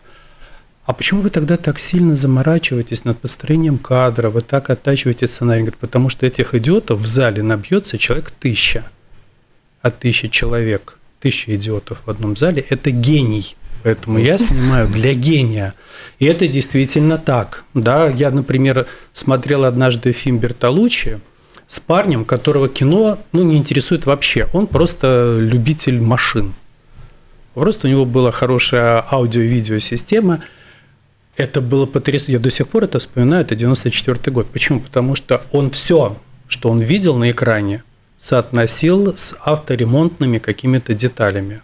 А 0.86 0.94
почему 0.94 1.22
вы 1.22 1.30
тогда 1.30 1.58
так 1.58 1.78
сильно 1.78 2.16
заморачиваетесь 2.16 3.06
над 3.06 3.20
построением 3.20 3.78
кадра, 3.78 4.32
вы 4.32 4.42
так 4.42 4.72
оттачиваете 4.72 5.28
сценарий? 5.28 5.62
Говорит, 5.62 5.80
потому 5.80 6.10
что 6.10 6.26
этих 6.26 6.56
идиотов 6.56 7.00
в 7.00 7.06
зале 7.06 7.44
набьется 7.44 8.00
человек 8.00 8.32
тысяча. 8.32 8.84
А 9.84 9.92
тысяча 9.92 10.28
человек, 10.28 10.98
тысяча 11.20 11.56
идиотов 11.56 12.02
в 12.06 12.10
одном 12.10 12.36
зале– 12.36 12.66
это 12.70 12.90
гений. 12.90 13.56
Поэтому 13.84 14.18
я 14.18 14.40
снимаю 14.40 14.88
для 14.88 15.14
гения. 15.14 15.76
И 16.18 16.26
это 16.26 16.48
действительно 16.48 17.20
так. 17.20 17.64
Да, 17.76 18.08
я, 18.08 18.32
например, 18.32 18.88
смотрел 19.14 19.66
однажды 19.66 20.12
фильм 20.12 20.40
Бертолуччи 20.40 21.20
с 21.72 21.80
парнем, 21.80 22.26
которого 22.26 22.68
кино 22.68 23.18
ну, 23.32 23.44
не 23.44 23.56
интересует 23.56 24.06
вообще. 24.06 24.50
Он 24.52 24.68
просто 24.68 25.38
любитель 25.40 26.02
машин. 26.02 26.54
Просто 27.54 27.88
у 27.88 27.90
него 27.90 28.04
была 28.04 28.32
хорошая 28.32 29.06
аудио-видеосистема. 29.10 30.42
Это 31.38 31.62
было 31.62 31.86
потрясающе. 31.86 32.34
Я 32.34 32.40
до 32.40 32.52
сих 32.52 32.68
пор 32.68 32.84
это 32.84 33.00
вспоминаю. 33.00 33.46
Это 33.46 33.56
94 33.56 34.34
год. 34.34 34.48
Почему? 34.52 34.82
Потому 34.82 35.16
что 35.16 35.44
он 35.54 35.72
все, 35.72 36.18
что 36.50 36.70
он 36.70 36.82
видел 36.82 37.16
на 37.16 37.32
экране, 37.32 37.84
соотносил 38.18 39.16
с 39.16 39.34
авторемонтными 39.40 40.40
какими-то 40.40 40.94
деталями. 40.94 41.62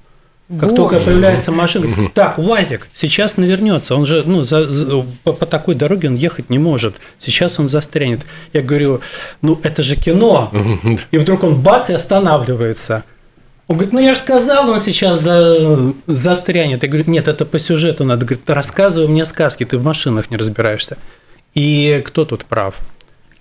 Как 0.48 0.70
Боже. 0.70 0.76
только 0.76 1.00
появляется 1.00 1.52
машина, 1.52 2.10
так, 2.14 2.40
УАЗик, 2.40 2.88
сейчас 2.94 3.36
навернется, 3.36 3.96
он 3.96 4.06
же 4.06 4.24
ну, 4.26 4.44
за, 4.44 4.66
за, 4.66 5.06
по, 5.26 5.34
по 5.34 5.46
такой 5.46 5.76
дороге 5.76 6.08
он 6.08 6.16
ехать 6.16 6.50
не 6.50 6.58
может, 6.58 6.96
сейчас 7.20 7.60
он 7.60 7.68
застрянет. 7.68 8.22
Я 8.54 8.62
говорю, 8.62 9.02
ну 9.42 9.60
это 9.62 9.84
же 9.84 9.98
кино. 9.98 10.50
И 11.12 11.18
вдруг 11.18 11.44
он 11.44 11.62
бац 11.62 11.90
и 11.90 11.94
останавливается. 11.94 13.04
Он 13.68 13.76
говорит, 13.76 13.94
ну 13.94 14.00
я 14.00 14.14
же 14.14 14.22
сказал, 14.22 14.70
он 14.70 14.80
сейчас 14.80 15.22
за, 15.22 15.94
застрянет. 16.08 16.84
Я 16.84 16.90
говорю, 16.90 17.12
нет, 17.12 17.28
это 17.28 17.46
по 17.46 17.60
сюжету 17.60 18.06
надо. 18.06 18.26
Говорит, 18.26 18.50
рассказывай 18.50 19.10
мне 19.10 19.26
сказки, 19.26 19.66
ты 19.66 19.78
в 19.78 19.84
машинах 19.84 20.32
не 20.32 20.38
разбираешься. 20.38 20.98
И 21.54 22.02
кто 22.06 22.24
тут 22.24 22.46
прав? 22.46 22.76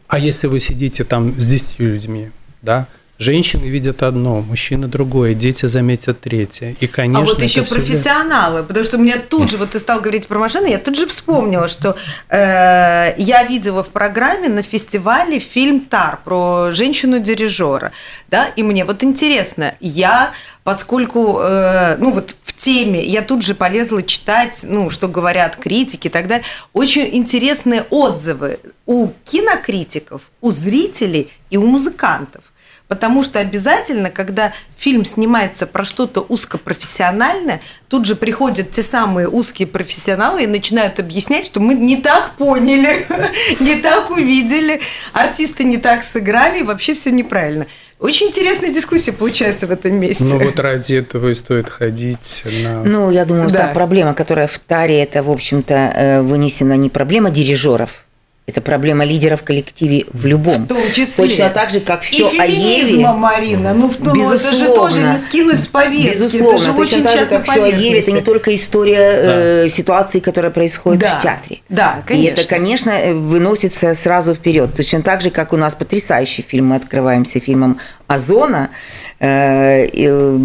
А 0.09 0.19
если 0.19 0.49
вы 0.49 0.59
сидите 0.59 1.05
там 1.05 1.38
с 1.38 1.47
10 1.49 1.79
людьми, 1.79 2.31
да, 2.62 2.88
Женщины 3.18 3.64
видят 3.64 4.02
одно, 4.02 4.42
мужчины 4.42 4.88
другое, 4.88 5.33
дети 5.33 5.64
заметят 5.64 6.20
третье. 6.20 6.76
И, 6.81 6.87
конечно, 6.87 7.22
а 7.22 7.26
вот 7.26 7.42
еще 7.42 7.64
всегда... 7.64 7.81
профессионалы, 7.81 8.62
потому 8.62 8.85
что 8.85 8.98
у 8.98 9.00
меня 9.00 9.16
тут 9.18 9.50
же, 9.50 9.57
вот 9.57 9.70
ты 9.70 9.79
стал 9.79 10.00
говорить 10.00 10.26
про 10.26 10.38
машины, 10.38 10.66
я 10.66 10.79
тут 10.79 10.98
же 10.98 11.07
вспомнила, 11.07 11.68
что 11.68 11.96
э, 12.29 13.14
я 13.16 13.44
видела 13.44 13.83
в 13.83 13.88
программе 13.88 14.50
на 14.50 14.62
фестивале 14.62 15.38
фильм 15.38 15.81
«Тар» 15.81 16.18
про 16.24 16.72
женщину-дирижера, 16.72 17.92
да, 18.29 18.48
и 18.48 18.62
мне 18.62 18.85
вот 18.85 19.02
интересно, 19.02 19.74
я, 19.81 20.33
поскольку, 20.62 21.38
э, 21.40 21.96
ну 21.98 22.11
вот 22.11 22.37
в 22.42 22.55
теме, 22.55 23.02
я 23.02 23.22
тут 23.22 23.42
же 23.42 23.55
полезла 23.55 24.02
читать, 24.02 24.61
ну, 24.68 24.90
что 24.90 25.09
говорят 25.09 25.57
критики 25.57 26.09
и 26.09 26.11
так 26.11 26.26
далее, 26.26 26.44
очень 26.74 27.09
интересные 27.12 27.87
отзывы 27.88 28.59
у 28.85 29.09
кинокритиков, 29.24 30.20
у 30.42 30.52
зрителей 30.52 31.33
и 31.48 31.57
у 31.57 31.66
музыкантов. 31.66 32.44
Потому 32.88 33.25
что 33.25 33.40
обязательно, 33.40 34.11
когда 34.11 34.53
фильм 34.77 35.05
снимается 35.05 35.66
про 35.66 35.85
что-то 35.85 36.20
узкопрофессиональное, 36.20 37.61
тут 37.88 38.07
же 38.07 38.14
приходят 38.14 38.70
те 38.70 38.83
самые 38.83 39.29
узкие 39.29 39.66
профессионалы 39.66 40.44
и 40.44 40.46
начинают 40.46 41.01
объяснять, 41.01 41.46
что 41.46 41.59
мы 41.59 41.75
не 41.75 41.96
так 41.96 42.33
поняли, 42.37 43.05
не 43.61 43.77
так 43.77 44.11
увидели, 44.11 44.81
артисты 45.12 45.64
не 45.64 45.79
так 45.79 46.05
сыграли, 46.05 46.61
и 46.61 46.62
вообще 46.62 46.94
все 46.94 47.11
неправильно. 47.11 47.66
Очень 47.99 48.29
интересная 48.29 48.72
дискуссия 48.72 49.12
получается 49.12 49.66
в 49.66 49.70
этом 49.70 49.94
месте. 49.94 50.22
Ну 50.25 50.38
вот 50.38 50.59
ради 50.61 50.94
этого 50.94 51.31
и 51.31 51.35
стоит 51.35 51.70
ходить 51.70 52.42
на... 52.44 52.85
Ну, 52.85 53.11
я 53.11 53.25
думаю, 53.25 53.49
да. 53.49 53.68
проблема, 53.68 54.12
которая 54.12 54.46
в 54.46 54.59
Таре, 54.59 55.03
это, 55.03 55.22
в 55.22 55.31
общем-то, 55.31 55.75
э, 55.75 56.22
вынесена 56.22 56.75
не 56.75 56.90
проблема 56.90 57.31
дирижеров, 57.31 58.06
это 58.46 58.61
проблема 58.61 59.04
лидера 59.04 59.37
в 59.37 59.42
коллективе 59.42 60.04
в 60.12 60.24
любом. 60.24 60.64
В 60.64 60.68
том 60.68 60.82
числе. 60.92 61.26
Точно 61.26 61.50
так 61.50 61.70
же, 61.70 61.80
как 61.80 62.02
все 62.02 62.30
и 62.30 62.38
о 62.38 62.44
Еве. 62.44 63.09
Марина. 63.09 63.74
Ну, 63.74 63.90
ну, 63.98 64.14
безусловно, 64.14 64.35
это 64.35 64.52
же 64.52 64.66
тоже 64.66 65.02
не 65.02 65.18
скинуть 65.18 65.61
с 65.61 65.66
повестки. 65.66 66.18
Безусловно. 66.18 66.54
Это 66.54 66.59
же 66.59 66.66
точно 66.66 66.80
очень 66.80 67.02
так 67.02 67.18
же, 67.18 67.26
как 67.26 67.44
все 67.44 67.64
о 67.64 67.66
Еве, 67.66 67.98
это 67.98 68.12
не 68.12 68.20
только 68.20 68.54
история 68.54 68.96
да. 68.96 69.64
э, 69.64 69.68
ситуации, 69.68 70.20
которая 70.20 70.52
происходит 70.52 71.00
да. 71.00 71.18
в 71.18 71.22
театре. 71.22 71.59
Да, 71.68 72.02
конечно. 72.06 72.28
И 72.28 72.32
это, 72.32 72.48
конечно, 72.48 73.14
выносится 73.14 73.94
сразу 73.94 74.35
вперед. 74.35 74.76
Точно 74.76 75.02
так 75.02 75.22
же, 75.22 75.30
как 75.30 75.52
у 75.52 75.56
нас 75.56 75.74
потрясающий 75.74 76.42
фильм, 76.42 76.68
мы 76.68 76.76
открываемся 76.76 77.40
фильмом 77.40 77.80
Озона, 78.06 78.70
э, 79.18 79.87
э, 79.87 80.38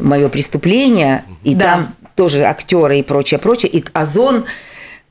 «Мое 0.00 0.28
преступление», 0.28 1.24
и 1.42 1.56
да. 1.56 1.64
там 1.64 1.94
тоже 2.14 2.44
актеры 2.44 3.00
и 3.00 3.02
прочее, 3.02 3.40
прочее. 3.40 3.72
И 3.72 3.84
Озон 3.92 4.44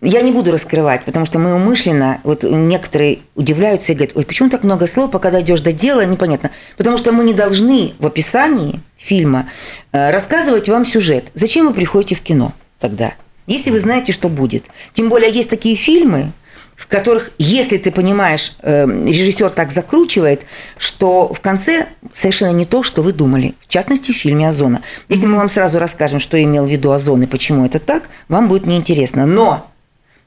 я 0.01 0.21
не 0.21 0.31
буду 0.31 0.51
раскрывать, 0.51 1.05
потому 1.05 1.25
что 1.25 1.37
мы 1.37 1.53
умышленно, 1.53 2.19
вот 2.23 2.43
некоторые 2.43 3.19
удивляются 3.35 3.91
и 3.91 3.95
говорят, 3.95 4.17
ой, 4.17 4.25
почему 4.25 4.49
так 4.49 4.63
много 4.63 4.87
слов, 4.87 5.11
пока 5.11 5.29
дойдешь 5.29 5.61
до 5.61 5.71
дела, 5.71 6.03
непонятно. 6.05 6.49
Потому 6.75 6.97
что 6.97 7.11
мы 7.11 7.23
не 7.23 7.33
должны 7.33 7.93
в 7.99 8.07
описании 8.07 8.81
фильма 8.97 9.47
э, 9.91 10.11
рассказывать 10.11 10.69
вам 10.69 10.85
сюжет. 10.85 11.25
Зачем 11.35 11.67
вы 11.67 11.73
приходите 11.73 12.15
в 12.15 12.21
кино 12.21 12.53
тогда? 12.79 13.13
Если 13.45 13.69
вы 13.69 13.79
знаете, 13.79 14.11
что 14.11 14.27
будет. 14.27 14.65
Тем 14.93 15.09
более 15.09 15.31
есть 15.31 15.49
такие 15.49 15.75
фильмы, 15.75 16.31
в 16.75 16.87
которых, 16.87 17.31
если 17.37 17.77
ты 17.77 17.91
понимаешь, 17.91 18.55
э, 18.63 18.87
режиссер 18.87 19.51
так 19.51 19.71
закручивает, 19.71 20.47
что 20.77 21.31
в 21.31 21.39
конце 21.39 21.87
совершенно 22.11 22.53
не 22.53 22.65
то, 22.65 22.81
что 22.81 23.03
вы 23.03 23.13
думали. 23.13 23.53
В 23.59 23.67
частности, 23.67 24.11
в 24.11 24.17
фильме 24.17 24.47
«Озона». 24.47 24.81
Если 25.07 25.27
мы 25.27 25.37
вам 25.37 25.49
сразу 25.49 25.77
расскажем, 25.77 26.19
что 26.19 26.41
имел 26.41 26.65
в 26.65 26.69
виду 26.71 26.91
Озон 26.91 27.21
и 27.21 27.27
почему 27.27 27.67
это 27.67 27.79
так, 27.79 28.09
вам 28.29 28.47
будет 28.47 28.65
неинтересно. 28.65 29.27
Но 29.27 29.70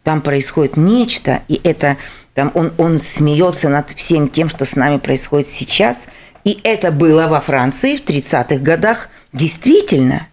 там 0.04 0.20
происходит 0.20 0.76
нечто, 0.76 1.42
и 1.48 1.60
это 1.64 1.96
там 2.34 2.50
он, 2.54 2.72
он 2.78 2.98
смеется 2.98 3.68
над 3.68 3.90
всем 3.90 4.28
тем, 4.28 4.48
что 4.48 4.64
с 4.64 4.76
нами 4.76 4.98
происходит 4.98 5.48
сейчас. 5.48 6.02
И 6.44 6.60
это 6.62 6.90
было 6.90 7.26
во 7.26 7.40
Франции 7.40 7.96
в 7.96 8.04
30-х 8.04 8.56
годах 8.56 9.08
действительно. 9.32 10.26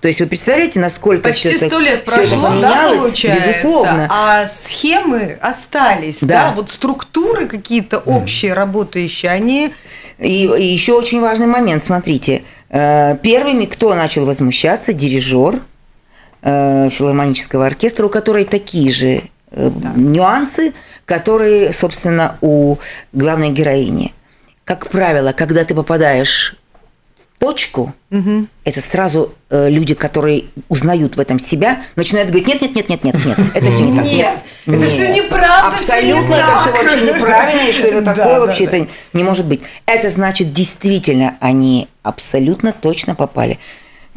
То 0.00 0.08
есть 0.08 0.20
вы 0.20 0.26
представляете, 0.26 0.80
насколько 0.80 1.28
почти 1.28 1.56
сто 1.58 1.78
лет 1.78 2.04
прошло, 2.04 2.58
да, 2.60 2.94
получается, 2.96 3.48
безусловно. 3.48 4.08
а 4.10 4.46
схемы 4.46 5.38
остались, 5.42 6.20
да, 6.20 6.48
да? 6.48 6.52
вот 6.56 6.70
структуры 6.70 7.46
какие-то 7.46 7.98
общие 7.98 8.54
работающие, 8.54 9.30
они 9.30 9.74
и, 10.18 10.46
и 10.46 10.64
еще 10.64 10.94
очень 10.94 11.20
важный 11.20 11.46
момент, 11.46 11.84
смотрите, 11.84 12.44
э, 12.70 13.16
первыми, 13.22 13.66
кто 13.66 13.94
начал 13.94 14.24
возмущаться, 14.24 14.94
дирижер, 14.94 15.60
филармонического 16.42 17.66
оркестра, 17.66 18.06
у 18.06 18.08
которой 18.08 18.44
такие 18.44 18.90
же 18.90 19.22
э, 19.50 19.70
да. 19.70 19.92
нюансы, 19.94 20.72
которые, 21.04 21.72
собственно, 21.72 22.36
у 22.40 22.76
главной 23.12 23.50
героини. 23.50 24.14
Как 24.64 24.88
правило, 24.88 25.32
когда 25.32 25.64
ты 25.64 25.74
попадаешь 25.74 26.56
в 27.16 27.40
точку, 27.40 27.92
угу. 28.10 28.46
это 28.64 28.80
сразу 28.80 29.34
э, 29.50 29.68
люди, 29.68 29.94
которые 29.94 30.44
узнают 30.68 31.16
в 31.16 31.20
этом 31.20 31.40
себя, 31.40 31.82
начинают 31.96 32.30
говорить: 32.30 32.46
нет, 32.46 32.62
нет, 32.62 32.74
нет, 32.76 32.88
нет, 32.88 33.04
нет, 33.04 33.26
нет, 33.26 33.38
это 33.54 33.70
все 33.70 33.82
не 33.82 33.96
так. 33.96 34.04
Нет, 34.04 34.38
это 34.66 34.88
все 34.88 35.12
неправда, 35.12 35.76
Абсолютно, 35.76 36.34
это 36.34 36.60
все 36.60 36.70
вообще 36.70 37.00
неправильно, 37.00 37.68
и 37.68 37.72
что 37.72 37.86
это 37.88 38.14
такое 38.14 38.40
вообще 38.40 38.64
это 38.64 38.86
не 39.12 39.24
может 39.24 39.46
быть. 39.46 39.62
Это 39.86 40.10
значит, 40.10 40.52
действительно, 40.52 41.36
они 41.40 41.88
абсолютно 42.02 42.72
точно 42.72 43.14
попали 43.14 43.58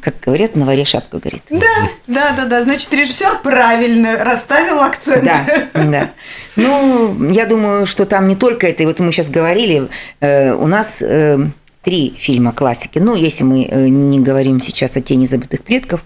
как 0.03 0.15
говорят, 0.19 0.55
на 0.55 0.65
варе 0.65 0.83
шапка 0.83 1.17
горит. 1.17 1.43
Да, 1.49 1.89
да, 2.07 2.33
да, 2.35 2.45
да. 2.45 2.63
Значит, 2.63 2.93
режиссер 2.93 3.39
правильно 3.41 4.17
расставил 4.23 4.81
акцент. 4.81 5.23
Да, 5.23 5.45
да. 5.73 6.09
Ну, 6.57 7.29
я 7.31 7.45
думаю, 7.45 7.85
что 7.85 8.05
там 8.05 8.27
не 8.27 8.35
только 8.35 8.67
это. 8.67 8.83
И 8.83 8.85
вот 8.85 8.99
мы 8.99 9.13
сейчас 9.13 9.29
говорили, 9.29 9.87
э, 10.19 10.53
у 10.53 10.67
нас 10.67 10.87
э, 10.99 11.39
три 11.83 12.13
фильма 12.17 12.51
классики. 12.51 12.99
Ну, 12.99 13.15
если 13.15 13.43
мы 13.43 13.63
э, 13.63 13.87
не 13.87 14.19
говорим 14.19 14.59
сейчас 14.59 14.95
о 14.97 15.01
тени 15.01 15.25
забытых 15.25 15.63
предков, 15.63 16.03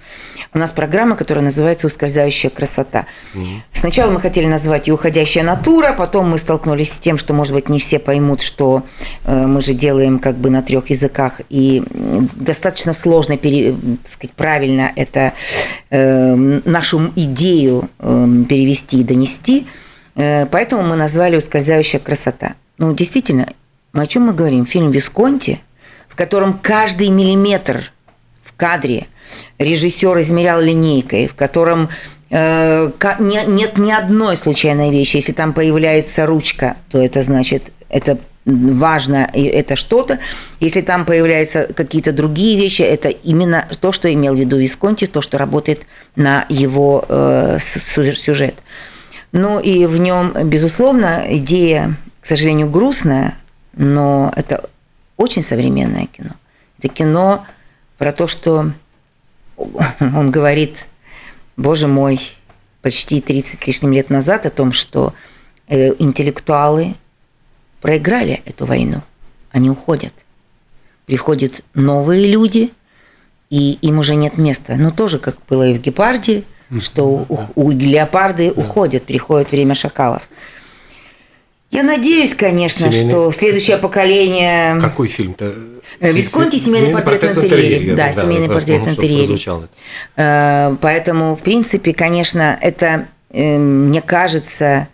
у 0.53 0.59
нас 0.59 0.71
программа, 0.71 1.15
которая 1.15 1.43
называется 1.43 1.87
«Ускользающая 1.87 2.49
красота». 2.49 3.05
Сначала 3.73 4.11
мы 4.11 4.21
хотели 4.21 4.47
назвать 4.47 4.87
ее 4.87 4.93
«Уходящая 4.93 5.43
натура», 5.43 5.93
потом 5.93 6.29
мы 6.29 6.37
столкнулись 6.37 6.91
с 6.91 6.97
тем, 6.97 7.17
что, 7.17 7.33
может 7.33 7.53
быть, 7.53 7.69
не 7.69 7.79
все 7.79 7.99
поймут, 7.99 8.41
что 8.41 8.83
э, 9.23 9.45
мы 9.45 9.61
же 9.61 9.73
делаем 9.73 10.19
как 10.19 10.37
бы 10.37 10.49
на 10.49 10.63
трех 10.63 10.89
языках, 10.89 11.41
и 11.49 11.83
достаточно 12.35 12.93
сложно 12.93 13.37
пере, 13.37 13.75
сказать, 14.03 14.33
правильно 14.35 14.91
это 14.95 15.33
э, 15.89 16.35
нашу 16.35 17.11
идею 17.15 17.89
э, 17.99 18.27
перевести 18.49 19.01
и 19.01 19.03
донести. 19.03 19.67
Поэтому 20.15 20.81
мы 20.81 20.95
назвали 20.95 21.37
«Ускользающая 21.37 21.99
красота». 21.99 22.55
Ну, 22.79 22.91
действительно, 22.91 23.49
о 23.93 24.07
чем 24.07 24.23
мы 24.23 24.33
говорим? 24.33 24.65
Фильм 24.65 24.89
«Висконти», 24.89 25.59
в 26.07 26.15
котором 26.15 26.57
каждый 26.59 27.09
миллиметр 27.09 27.91
в 28.43 28.53
кадре– 28.57 29.05
режиссер 29.59 30.19
измерял 30.21 30.61
линейкой, 30.61 31.27
в 31.27 31.35
котором 31.35 31.89
э, 32.29 32.91
не, 33.19 33.45
нет 33.45 33.77
ни 33.77 33.91
одной 33.91 34.37
случайной 34.37 34.91
вещи. 34.91 35.17
Если 35.17 35.33
там 35.33 35.53
появляется 35.53 36.25
ручка, 36.25 36.77
то 36.89 36.99
это 36.99 37.23
значит, 37.23 37.71
это 37.89 38.17
важно, 38.45 39.29
это 39.33 39.75
что-то. 39.75 40.19
Если 40.59 40.81
там 40.81 41.05
появляются 41.05 41.67
какие-то 41.75 42.11
другие 42.11 42.57
вещи, 42.57 42.81
это 42.81 43.09
именно 43.09 43.67
то, 43.81 43.91
что 43.91 44.11
имел 44.11 44.33
в 44.33 44.39
виду 44.39 44.57
Висконти, 44.57 45.05
то, 45.05 45.21
что 45.21 45.37
работает 45.37 45.85
на 46.15 46.45
его 46.49 47.03
э, 47.07 47.59
сюжет. 47.59 48.55
Ну 49.33 49.59
и 49.59 49.85
в 49.85 49.97
нем, 49.97 50.33
безусловно, 50.45 51.25
идея, 51.29 51.97
к 52.21 52.25
сожалению, 52.25 52.69
грустная, 52.69 53.37
но 53.75 54.31
это 54.35 54.69
очень 55.17 55.43
современное 55.43 56.07
кино. 56.07 56.31
Это 56.79 56.87
кино 56.87 57.45
про 57.97 58.11
то, 58.11 58.27
что 58.27 58.71
он 59.57 60.31
говорит, 60.31 60.85
боже 61.55 61.87
мой, 61.87 62.19
почти 62.81 63.21
30 63.21 63.59
с 63.59 63.67
лишним 63.67 63.91
лет 63.91 64.09
назад 64.09 64.45
о 64.45 64.49
том, 64.49 64.71
что 64.71 65.13
э, 65.67 65.93
интеллектуалы 65.99 66.95
проиграли 67.81 68.41
эту 68.45 68.65
войну. 68.65 69.01
Они 69.51 69.69
уходят. 69.69 70.13
Приходят 71.05 71.63
новые 71.73 72.27
люди, 72.27 72.71
и 73.49 73.77
им 73.81 73.99
уже 73.99 74.15
нет 74.15 74.37
места. 74.37 74.75
Ну, 74.75 74.91
тоже, 74.91 75.19
как 75.19 75.37
было 75.49 75.67
и 75.67 75.77
в 75.77 75.81
«Гепарде», 75.81 76.43
что 76.81 77.25
у, 77.29 77.39
у 77.55 77.71
леопарды 77.71 78.51
уходят, 78.51 79.03
приходит 79.03 79.51
время 79.51 79.73
шакалов. 79.73 80.27
Я 81.69 81.83
надеюсь, 81.83 82.33
конечно, 82.33 82.89
Семейный... 82.89 83.11
что 83.11 83.31
следующее 83.31 83.77
поколение... 83.77 84.79
Какой 84.79 85.09
фильм-то? 85.09 85.53
Э, 85.99 86.11
Висконти 86.11 86.55
«Семейный 86.55 86.93
портрет, 86.93 87.37
интерьере». 87.37 87.95
Да, 87.95 88.07
да, 88.07 88.21
«Семейный 88.21 88.47
портрет 88.47 88.85
в 88.85 88.89
интерьере». 88.89 89.37
Э, 90.15 90.75
поэтому, 90.79 91.35
в 91.35 91.43
принципе, 91.43 91.93
конечно, 91.93 92.57
это, 92.61 93.07
э, 93.31 93.57
мне 93.57 94.01
кажется, 94.01 94.87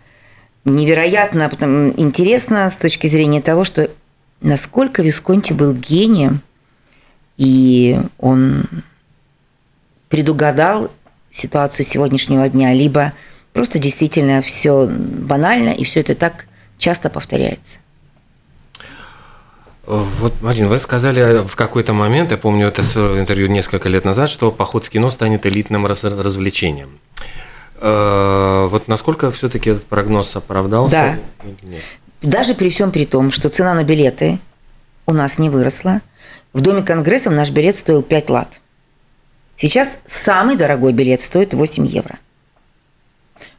невероятно 0.66 1.52
интересно 1.98 2.70
с 2.70 2.78
точки 2.78 3.08
зрения 3.08 3.42
того, 3.42 3.64
что 3.64 3.90
насколько 4.42 5.04
Висконти 5.04 5.54
был 5.54 5.74
гением, 5.74 6.42
и 7.38 8.00
он 8.18 8.66
предугадал 10.10 10.92
ситуацию 11.32 11.86
сегодняшнего 11.86 12.48
дня, 12.50 12.74
либо 12.74 13.14
просто 13.52 13.80
действительно 13.80 14.42
все 14.42 14.88
банально, 14.88 15.70
и 15.70 15.84
все 15.84 16.02
это 16.02 16.16
так 16.16 16.46
часто 16.84 17.10
повторяется. 17.10 17.78
Вот, 19.86 20.42
Марин, 20.42 20.68
вы 20.68 20.80
сказали 20.80 21.46
в 21.46 21.56
какой-то 21.56 21.94
момент, 21.94 22.32
я 22.32 22.38
помню 22.38 22.68
это 22.68 22.82
интервью 23.20 23.48
несколько 23.48 23.90
лет 23.90 24.06
назад, 24.06 24.30
что 24.30 24.52
поход 24.52 24.86
в 24.86 24.90
кино 24.90 25.10
станет 25.10 25.46
элитным 25.46 25.86
развлечением. 25.86 27.00
Э, 27.80 28.68
вот 28.70 28.88
насколько 28.88 29.32
все-таки 29.32 29.72
этот 29.72 29.86
прогноз 29.86 30.36
оправдался? 30.36 31.20
Да. 31.42 31.78
Даже 32.22 32.54
при 32.54 32.70
всем 32.70 32.92
при 32.92 33.06
том, 33.06 33.32
что 33.32 33.50
цена 33.50 33.74
на 33.74 33.84
билеты 33.84 34.40
у 35.06 35.14
нас 35.14 35.38
не 35.38 35.50
выросла, 35.50 36.02
в 36.54 36.62
Доме 36.62 36.82
конгрессов 36.82 37.34
наш 37.34 37.50
билет 37.50 37.76
стоил 37.76 38.04
5 38.04 38.30
лат. 38.30 38.62
Сейчас 39.58 40.00
самый 40.06 40.56
дорогой 40.56 40.94
билет 40.94 41.22
стоит 41.22 41.54
8 41.54 41.86
евро. 41.88 42.20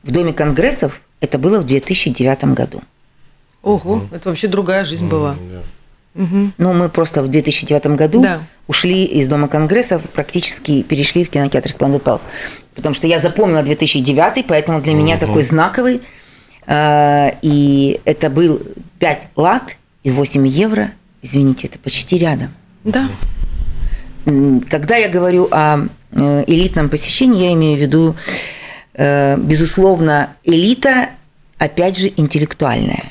В 0.03 0.11
Доме 0.11 0.33
конгрессов 0.33 1.01
это 1.21 1.39
было 1.39 1.59
в 1.59 1.65
2009 1.65 2.45
году. 2.55 2.83
Ого, 3.65 3.95
угу. 3.95 4.09
это 4.13 4.29
вообще 4.29 4.47
другая 4.47 4.85
жизнь 4.85 5.09
была. 5.09 5.37
Угу. 6.15 6.53
Ну, 6.59 6.73
мы 6.75 6.89
просто 6.89 7.23
в 7.23 7.29
2009 7.29 7.87
году 7.89 8.23
да. 8.23 8.41
ушли 8.69 9.05
из 9.05 9.27
Дома 9.27 9.49
конгрессов, 9.49 10.03
практически 10.03 10.83
перешли 10.83 11.25
в 11.25 11.31
кинотеатр 11.31 11.71
Splendid 11.71 12.03
Palace. 12.03 12.29
Потому 12.75 12.95
что 12.95 13.09
я 13.09 13.19
запомнила 13.19 13.63
2009, 13.63 14.47
поэтому 14.47 14.81
для 14.81 14.93
угу. 14.93 15.01
меня 15.03 15.19
такой 15.19 15.43
знаковый. 15.43 16.03
А, 16.67 17.35
и 17.43 18.01
это 18.05 18.31
был 18.31 18.61
5 19.01 19.29
лат 19.37 19.77
и 20.05 20.11
8 20.11 20.47
евро. 20.47 20.91
Извините, 21.23 21.67
это 21.67 21.79
почти 21.79 22.19
рядом. 22.19 22.51
Да. 22.85 23.09
Когда 24.69 24.97
я 24.97 25.09
говорю 25.09 25.49
о 25.51 25.87
э, 26.13 26.45
элитном 26.47 26.89
посещении, 26.89 27.45
я 27.45 27.53
имею 27.53 27.79
в 27.79 27.81
виду, 27.81 28.17
э, 28.95 29.37
безусловно, 29.37 30.31
элита, 30.45 31.11
опять 31.59 31.99
же, 31.99 32.13
интеллектуальная. 32.17 33.05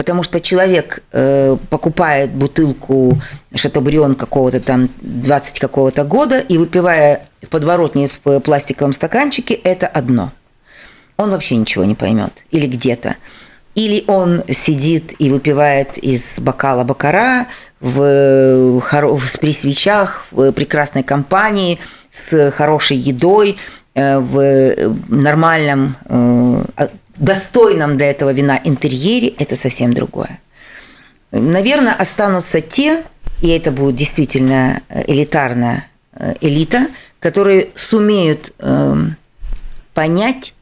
Потому 0.00 0.22
что 0.22 0.40
человек 0.40 1.02
э, 1.12 1.58
покупает 1.68 2.30
бутылку 2.30 3.20
шатобрион 3.54 4.14
какого-то 4.14 4.58
там 4.58 4.88
20 5.02 5.58
какого-то 5.58 6.04
года 6.04 6.38
и 6.38 6.56
выпивая 6.56 7.26
в 7.42 7.48
подворотне 7.48 8.08
в 8.08 8.40
пластиковом 8.40 8.94
стаканчике, 8.94 9.52
это 9.52 9.86
одно. 9.86 10.32
Он 11.18 11.30
вообще 11.30 11.56
ничего 11.56 11.84
не 11.84 11.94
поймет. 11.94 12.46
Или 12.50 12.66
где-то. 12.66 13.16
Или 13.74 14.02
он 14.06 14.42
сидит 14.48 15.12
и 15.18 15.28
выпивает 15.28 15.98
из 15.98 16.22
бокала 16.38 16.82
бакара 16.82 17.48
в, 17.80 18.80
в, 18.80 19.38
при 19.38 19.52
свечах, 19.52 20.24
в 20.30 20.52
прекрасной 20.52 21.02
компании, 21.02 21.78
с 22.10 22.50
хорошей 22.52 22.96
едой, 22.96 23.58
э, 23.92 24.18
в 24.18 24.94
нормальном, 25.10 25.94
э, 26.06 26.88
достойном 27.20 27.96
для 27.96 28.10
этого 28.10 28.32
вина 28.32 28.60
интерьере, 28.64 29.28
это 29.28 29.56
совсем 29.56 29.92
другое. 29.92 30.40
Наверное, 31.30 31.94
останутся 31.94 32.60
те, 32.60 33.04
и 33.40 33.48
это 33.48 33.70
будет 33.70 33.96
действительно 33.96 34.82
элитарная 35.06 35.86
э, 36.12 36.34
элита, 36.40 36.88
которые 37.20 37.68
сумеют 37.76 38.52
эм, 38.58 39.16
понять 39.94 40.54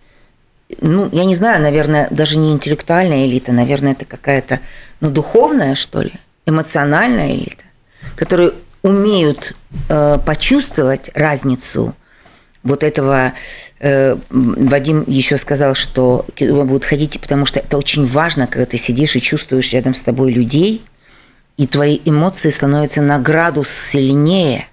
ну, 0.81 1.09
я 1.13 1.25
не 1.25 1.35
знаю, 1.35 1.63
наверное, 1.63 2.09
даже 2.11 2.39
не 2.39 2.53
интеллектуальная 2.53 3.27
элита, 3.27 3.53
наверное, 3.53 3.93
это 3.93 4.05
какая-то, 4.05 4.61
ну, 5.01 5.11
духовная, 5.11 5.75
что 5.75 6.03
ли, 6.03 6.13
эмоциональная 6.47 7.35
элита, 7.35 7.65
которые 8.17 8.53
умеют 8.83 9.57
э, 9.89 10.17
почувствовать 10.25 11.11
разницу 11.15 11.95
вот 12.69 12.85
этого. 12.85 13.33
Э, 13.81 14.17
Вадим 14.31 15.05
еще 15.07 15.37
сказал, 15.37 15.75
что 15.75 16.25
кино 16.35 16.65
будут 16.65 16.85
ходить, 16.85 17.21
потому 17.21 17.47
что 17.47 17.61
это 17.61 17.77
очень 17.77 18.07
важно, 18.07 18.47
когда 18.47 18.67
ты 18.67 18.79
сидишь 18.79 19.17
и 19.17 19.21
чувствуешь 19.21 19.73
рядом 19.73 19.95
с 19.95 20.03
тобой 20.03 20.33
людей, 20.33 20.83
и 21.57 21.67
твои 21.67 21.99
эмоции 22.05 22.51
становятся 22.51 23.03
на 23.03 23.19
градус 23.19 23.69
сильнее. 23.91 24.69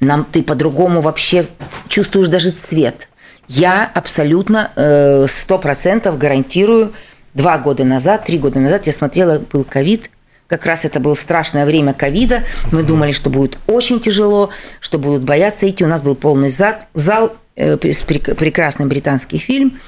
Нам 0.00 0.24
ты 0.24 0.42
по-другому 0.42 1.00
вообще 1.00 1.46
чувствуешь 1.88 2.28
даже 2.28 2.50
цвет– 2.50 3.08
я 3.48 3.90
абсолютно 3.92 4.72
э, 4.74 5.26
сто 5.28 5.58
процентов 5.58 6.18
гарантирую, 6.18 6.92
два 7.34 7.58
года 7.58 7.84
назад, 7.84 8.24
три 8.24 8.38
года 8.38 8.58
назад 8.58 8.86
я 8.86 8.92
смотрела, 8.92 9.38
был 9.38 9.64
ковид, 9.64 10.10
как 10.46 10.66
раз 10.66 10.84
это 10.84 11.00
было 11.00 11.14
страшное 11.14 11.64
время 11.64 11.94
ковида. 11.94 12.44
Мы 12.70 12.82
думали, 12.82 13.12
что 13.12 13.30
будет 13.30 13.58
очень 13.66 14.00
тяжело, 14.00 14.50
что 14.80 14.98
будут 14.98 15.22
бояться 15.22 15.68
идти. 15.68 15.84
У 15.84 15.88
нас 15.88 16.02
был 16.02 16.14
полный 16.14 16.50
зал, 16.50 17.36
э, 17.56 17.76
прекрасный 17.76 18.86
британский 18.86 19.38
фильм. 19.38 19.78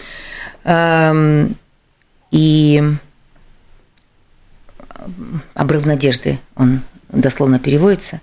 Эм, 0.64 1.57
и 2.31 2.83
«Обрыв 5.55 5.87
надежды», 5.87 6.38
он 6.57 6.81
дословно 7.09 7.59
переводится. 7.59 8.21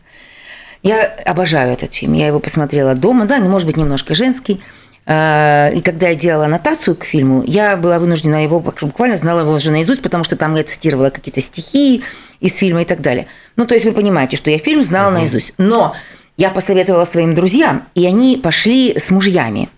Я 0.81 1.05
обожаю 1.25 1.71
этот 1.71 1.93
фильм. 1.93 2.13
Я 2.13 2.27
его 2.27 2.39
посмотрела 2.39 2.93
дома. 2.93 3.25
Да, 3.25 3.39
может 3.39 3.67
быть, 3.67 3.77
немножко 3.77 4.13
женский. 4.13 4.61
Э, 5.05 5.73
и 5.73 5.81
когда 5.81 6.09
я 6.09 6.15
делала 6.15 6.45
аннотацию 6.45 6.95
к 6.95 7.03
фильму, 7.03 7.43
я 7.45 7.75
была 7.75 7.99
вынуждена 7.99 8.43
его, 8.43 8.59
буквально 8.59 9.17
знала 9.17 9.41
его 9.41 9.51
уже 9.51 9.71
наизусть, 9.71 10.01
потому 10.01 10.23
что 10.23 10.35
там 10.35 10.55
я 10.55 10.63
цитировала 10.63 11.09
какие-то 11.09 11.41
стихи 11.41 12.03
из 12.39 12.55
фильма 12.55 12.81
и 12.83 12.85
так 12.85 13.01
далее. 13.01 13.27
Ну, 13.55 13.65
то 13.65 13.73
есть 13.73 13.85
вы 13.85 13.91
понимаете, 13.91 14.37
что 14.37 14.49
я 14.49 14.57
фильм 14.57 14.83
знала 14.83 15.11
uh-huh. 15.11 15.19
наизусть. 15.19 15.53
Но 15.57 15.95
я 16.37 16.49
посоветовала 16.49 17.05
своим 17.05 17.35
друзьям, 17.35 17.85
и 17.95 18.05
они 18.05 18.37
пошли 18.37 18.97
с 18.97 19.09
мужьями. 19.09 19.69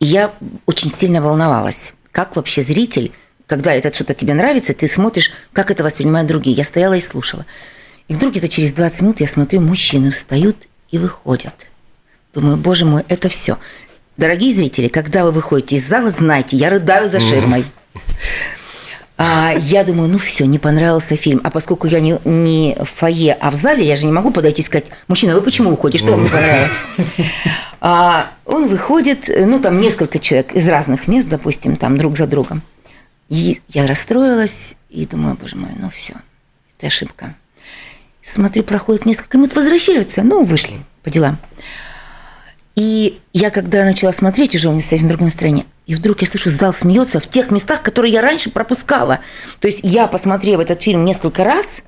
И 0.00 0.06
я 0.06 0.32
очень 0.66 0.92
сильно 0.92 1.20
волновалась, 1.20 1.92
как 2.12 2.36
вообще 2.36 2.62
зритель, 2.62 3.12
когда 3.46 3.72
это 3.72 3.92
что-то 3.92 4.14
тебе 4.14 4.34
нравится, 4.34 4.74
ты 4.74 4.88
смотришь, 4.88 5.32
как 5.52 5.70
это 5.70 5.82
воспринимают 5.82 6.28
другие. 6.28 6.56
Я 6.56 6.64
стояла 6.64 6.94
и 6.94 7.00
слушала. 7.00 7.46
И 8.08 8.14
вдруг 8.14 8.32
где-то 8.32 8.48
через 8.48 8.72
20 8.72 9.00
минут 9.00 9.20
я 9.20 9.26
смотрю, 9.26 9.60
мужчины 9.60 10.10
встают 10.10 10.68
и 10.90 10.98
выходят. 10.98 11.54
Думаю, 12.34 12.56
боже 12.56 12.84
мой, 12.84 13.04
это 13.08 13.28
все. 13.28 13.58
Дорогие 14.18 14.52
зрители, 14.52 14.88
когда 14.88 15.24
вы 15.24 15.30
выходите 15.30 15.76
из 15.76 15.86
зала, 15.86 16.10
знайте, 16.10 16.56
я 16.56 16.70
рыдаю 16.70 17.08
за 17.08 17.20
ширмой. 17.20 17.64
А, 19.16 19.52
я 19.56 19.84
думаю, 19.84 20.08
ну 20.10 20.18
все, 20.18 20.44
не 20.44 20.58
понравился 20.58 21.14
фильм. 21.14 21.40
А 21.44 21.50
поскольку 21.50 21.86
я 21.86 22.00
не, 22.00 22.18
не 22.24 22.76
в 22.80 22.84
фойе, 22.84 23.34
а 23.40 23.52
в 23.52 23.54
зале, 23.54 23.86
я 23.86 23.94
же 23.94 24.06
не 24.06 24.12
могу 24.12 24.32
подойти 24.32 24.62
и 24.62 24.64
сказать, 24.64 24.86
мужчина, 25.06 25.34
вы 25.34 25.40
почему 25.40 25.70
уходите, 25.70 26.02
что 26.04 26.14
вам 26.14 26.24
не 26.24 26.28
понравилось? 26.28 26.72
А, 27.80 28.32
он 28.44 28.66
выходит, 28.66 29.28
ну 29.28 29.60
там 29.60 29.80
несколько 29.80 30.18
человек 30.18 30.52
из 30.52 30.68
разных 30.68 31.06
мест, 31.06 31.28
допустим, 31.28 31.76
там 31.76 31.96
друг 31.96 32.16
за 32.16 32.26
другом. 32.26 32.62
И 33.28 33.60
я 33.68 33.86
расстроилась 33.86 34.74
и 34.90 35.06
думаю, 35.06 35.36
боже 35.40 35.54
мой, 35.54 35.70
ну 35.78 35.88
все, 35.90 36.14
это 36.76 36.88
ошибка. 36.88 37.36
Смотрю, 38.20 38.64
проходит 38.64 39.06
несколько 39.06 39.38
минут, 39.38 39.54
возвращаются, 39.54 40.24
ну 40.24 40.42
вышли 40.42 40.80
по 41.04 41.10
делам. 41.10 41.38
И 42.78 43.18
я 43.32 43.50
когда 43.50 43.84
начала 43.84 44.12
смотреть, 44.12 44.54
уже 44.54 44.68
у 44.68 44.70
меня 44.70 44.82
совсем 44.82 45.08
другое 45.08 45.30
настроение, 45.30 45.66
и 45.88 45.96
вдруг 45.96 46.20
я 46.20 46.28
слышу, 46.28 46.48
зал 46.48 46.72
смеется 46.72 47.18
в 47.18 47.28
тех 47.28 47.50
местах, 47.50 47.82
которые 47.82 48.12
я 48.12 48.22
раньше 48.22 48.50
пропускала. 48.50 49.18
То 49.58 49.66
есть 49.66 49.80
я, 49.82 50.06
посмотрев 50.06 50.60
этот 50.60 50.80
фильм 50.80 51.04
несколько 51.04 51.42
раз, 51.42 51.82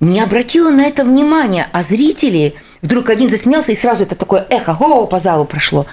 не 0.00 0.20
обратила 0.20 0.70
на 0.70 0.86
это 0.86 1.04
внимания, 1.04 1.68
а 1.70 1.82
зрители 1.82 2.54
вдруг 2.80 3.10
один 3.10 3.28
засмеялся, 3.28 3.72
и 3.72 3.76
сразу 3.76 4.04
это 4.04 4.14
такое 4.14 4.46
эхо 4.48 4.74
о, 4.80 5.06
по 5.06 5.18
залу 5.18 5.44
прошло. 5.44 5.84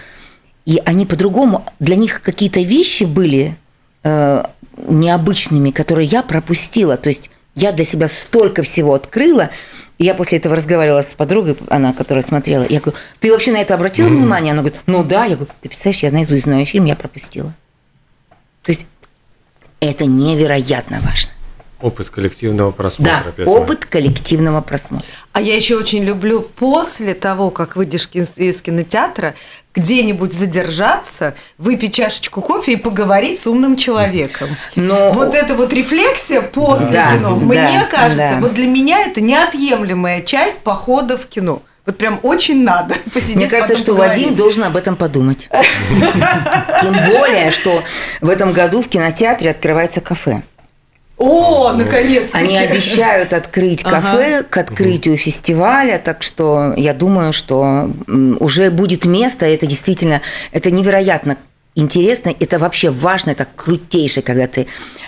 И 0.66 0.82
они 0.86 1.06
по-другому, 1.06 1.66
для 1.82 1.98
них 1.98 2.22
какие-то 2.22 2.62
вещи 2.62 3.04
были 3.04 3.58
э, 4.04 4.46
необычными, 4.78 5.72
которые 5.72 6.08
я 6.08 6.24
пропустила. 6.24 6.96
То 6.96 7.10
есть 7.10 7.30
я 7.56 7.74
для 7.74 7.84
себя 7.84 8.08
столько 8.08 8.64
всего 8.64 8.94
открыла, 8.94 9.50
и 10.02 10.04
я 10.04 10.16
после 10.16 10.40
этого 10.40 10.56
разговаривала 10.56 11.04
с 11.04 11.14
подругой, 11.14 11.56
она, 11.70 11.94
которая 11.94 12.24
смотрела. 12.24 12.66
Я 12.68 12.80
говорю, 12.80 12.98
ты 13.20 13.32
вообще 13.32 13.52
на 13.52 13.58
это 13.58 13.76
обратила 13.76 14.08
mm-hmm. 14.08 14.18
внимание? 14.18 14.52
Она 14.52 14.64
говорит, 14.64 14.82
ну 14.88 15.04
да. 15.04 15.26
Я 15.26 15.36
говорю, 15.36 15.52
ты 15.62 15.70
представляешь, 15.70 16.02
я 16.02 16.10
наизусть 16.10 16.46
знаю 16.46 16.66
фильм, 16.66 16.86
я 16.86 16.96
пропустила. 16.96 17.54
То 18.64 18.72
есть 18.72 18.88
это 19.80 20.06
невероятно 20.06 21.02
важно. 21.02 21.30
Опыт 21.82 22.10
коллективного 22.10 22.72
просмотра. 22.72 23.34
Да, 23.38 23.44
опыт 23.46 23.86
коллективного 23.86 24.62
просмотра. 24.62 25.08
А 25.34 25.42
я 25.42 25.56
еще 25.56 25.76
очень 25.76 26.04
люблю 26.04 26.42
после 26.42 27.14
того, 27.14 27.50
как 27.50 27.76
выйдешь 27.76 28.10
из 28.14 28.62
кинотеатра, 28.62 29.36
где-нибудь 29.74 30.34
задержаться, 30.34 31.36
выпить 31.58 31.96
чашечку 31.96 32.42
кофе 32.42 32.74
и 32.74 32.76
поговорить 32.76 33.40
с 33.40 33.48
умным 33.48 33.78
человеком. 33.78 34.50
Но... 34.76 35.12
Вот 35.14 35.34
эта 35.34 35.56
вот 35.56 35.74
рефлексия 35.74 36.42
после 36.42 36.92
да, 36.92 37.16
кино, 37.16 37.40
да, 37.40 37.46
мне 37.46 37.88
кажется, 37.90 38.34
да. 38.36 38.40
вот 38.42 38.54
для 38.54 38.68
меня 38.68 39.02
это 39.02 39.22
неотъемлемая 39.22 40.22
часть 40.22 40.60
похода 40.60 41.18
в 41.18 41.26
кино. 41.26 41.62
Вот 41.86 41.98
прям 41.98 42.20
очень 42.24 42.64
надо 42.64 42.96
посидеть. 43.14 43.36
Мне 43.38 43.48
кажется, 43.48 43.78
что 43.78 43.94
поговорить. 43.94 44.24
Вадим 44.24 44.36
должен 44.36 44.64
об 44.64 44.78
этом 44.78 44.96
подумать. 44.96 45.50
Тем 46.82 46.94
более, 47.08 47.50
что 47.50 47.82
в 48.20 48.30
этом 48.30 48.54
году 48.54 48.82
в 48.82 48.88
кинотеатре 48.88 49.52
открывается 49.52 50.00
кафе. 50.02 50.44
О, 51.22 51.72
наконец-то! 51.74 52.38
Они 52.38 52.58
обещают 52.58 53.32
открыть 53.34 53.84
кафе 53.84 54.40
ага. 54.40 54.44
к 54.50 54.58
открытию 54.58 55.18
фестиваля, 55.18 56.02
так 56.04 56.24
что 56.24 56.74
я 56.76 56.96
думаю, 56.96 57.32
что 57.32 57.92
уже 58.40 58.72
будет 58.72 59.06
место. 59.06 59.46
Это 59.46 59.68
действительно, 59.68 60.22
это 60.52 60.72
невероятно 60.72 61.38
интересно, 61.76 62.34
это 62.40 62.58
вообще 62.58 62.90
важно, 62.90 63.32
это 63.32 63.48
крутейшее, 63.56 64.24
когда 64.24 64.48
ты 64.48 64.66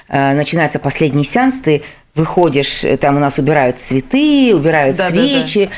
э, 0.08 0.34
начинается 0.34 0.78
последний 0.78 1.24
сеанс, 1.24 1.56
ты 1.64 1.82
выходишь, 2.14 2.84
э, 2.84 2.96
там 2.98 3.18
у 3.18 3.20
нас 3.20 3.40
убирают 3.40 3.80
цветы, 3.80 4.54
убирают 4.56 4.96
Да, 4.96 5.10
да, 5.10 5.16
свечи. 5.16 5.70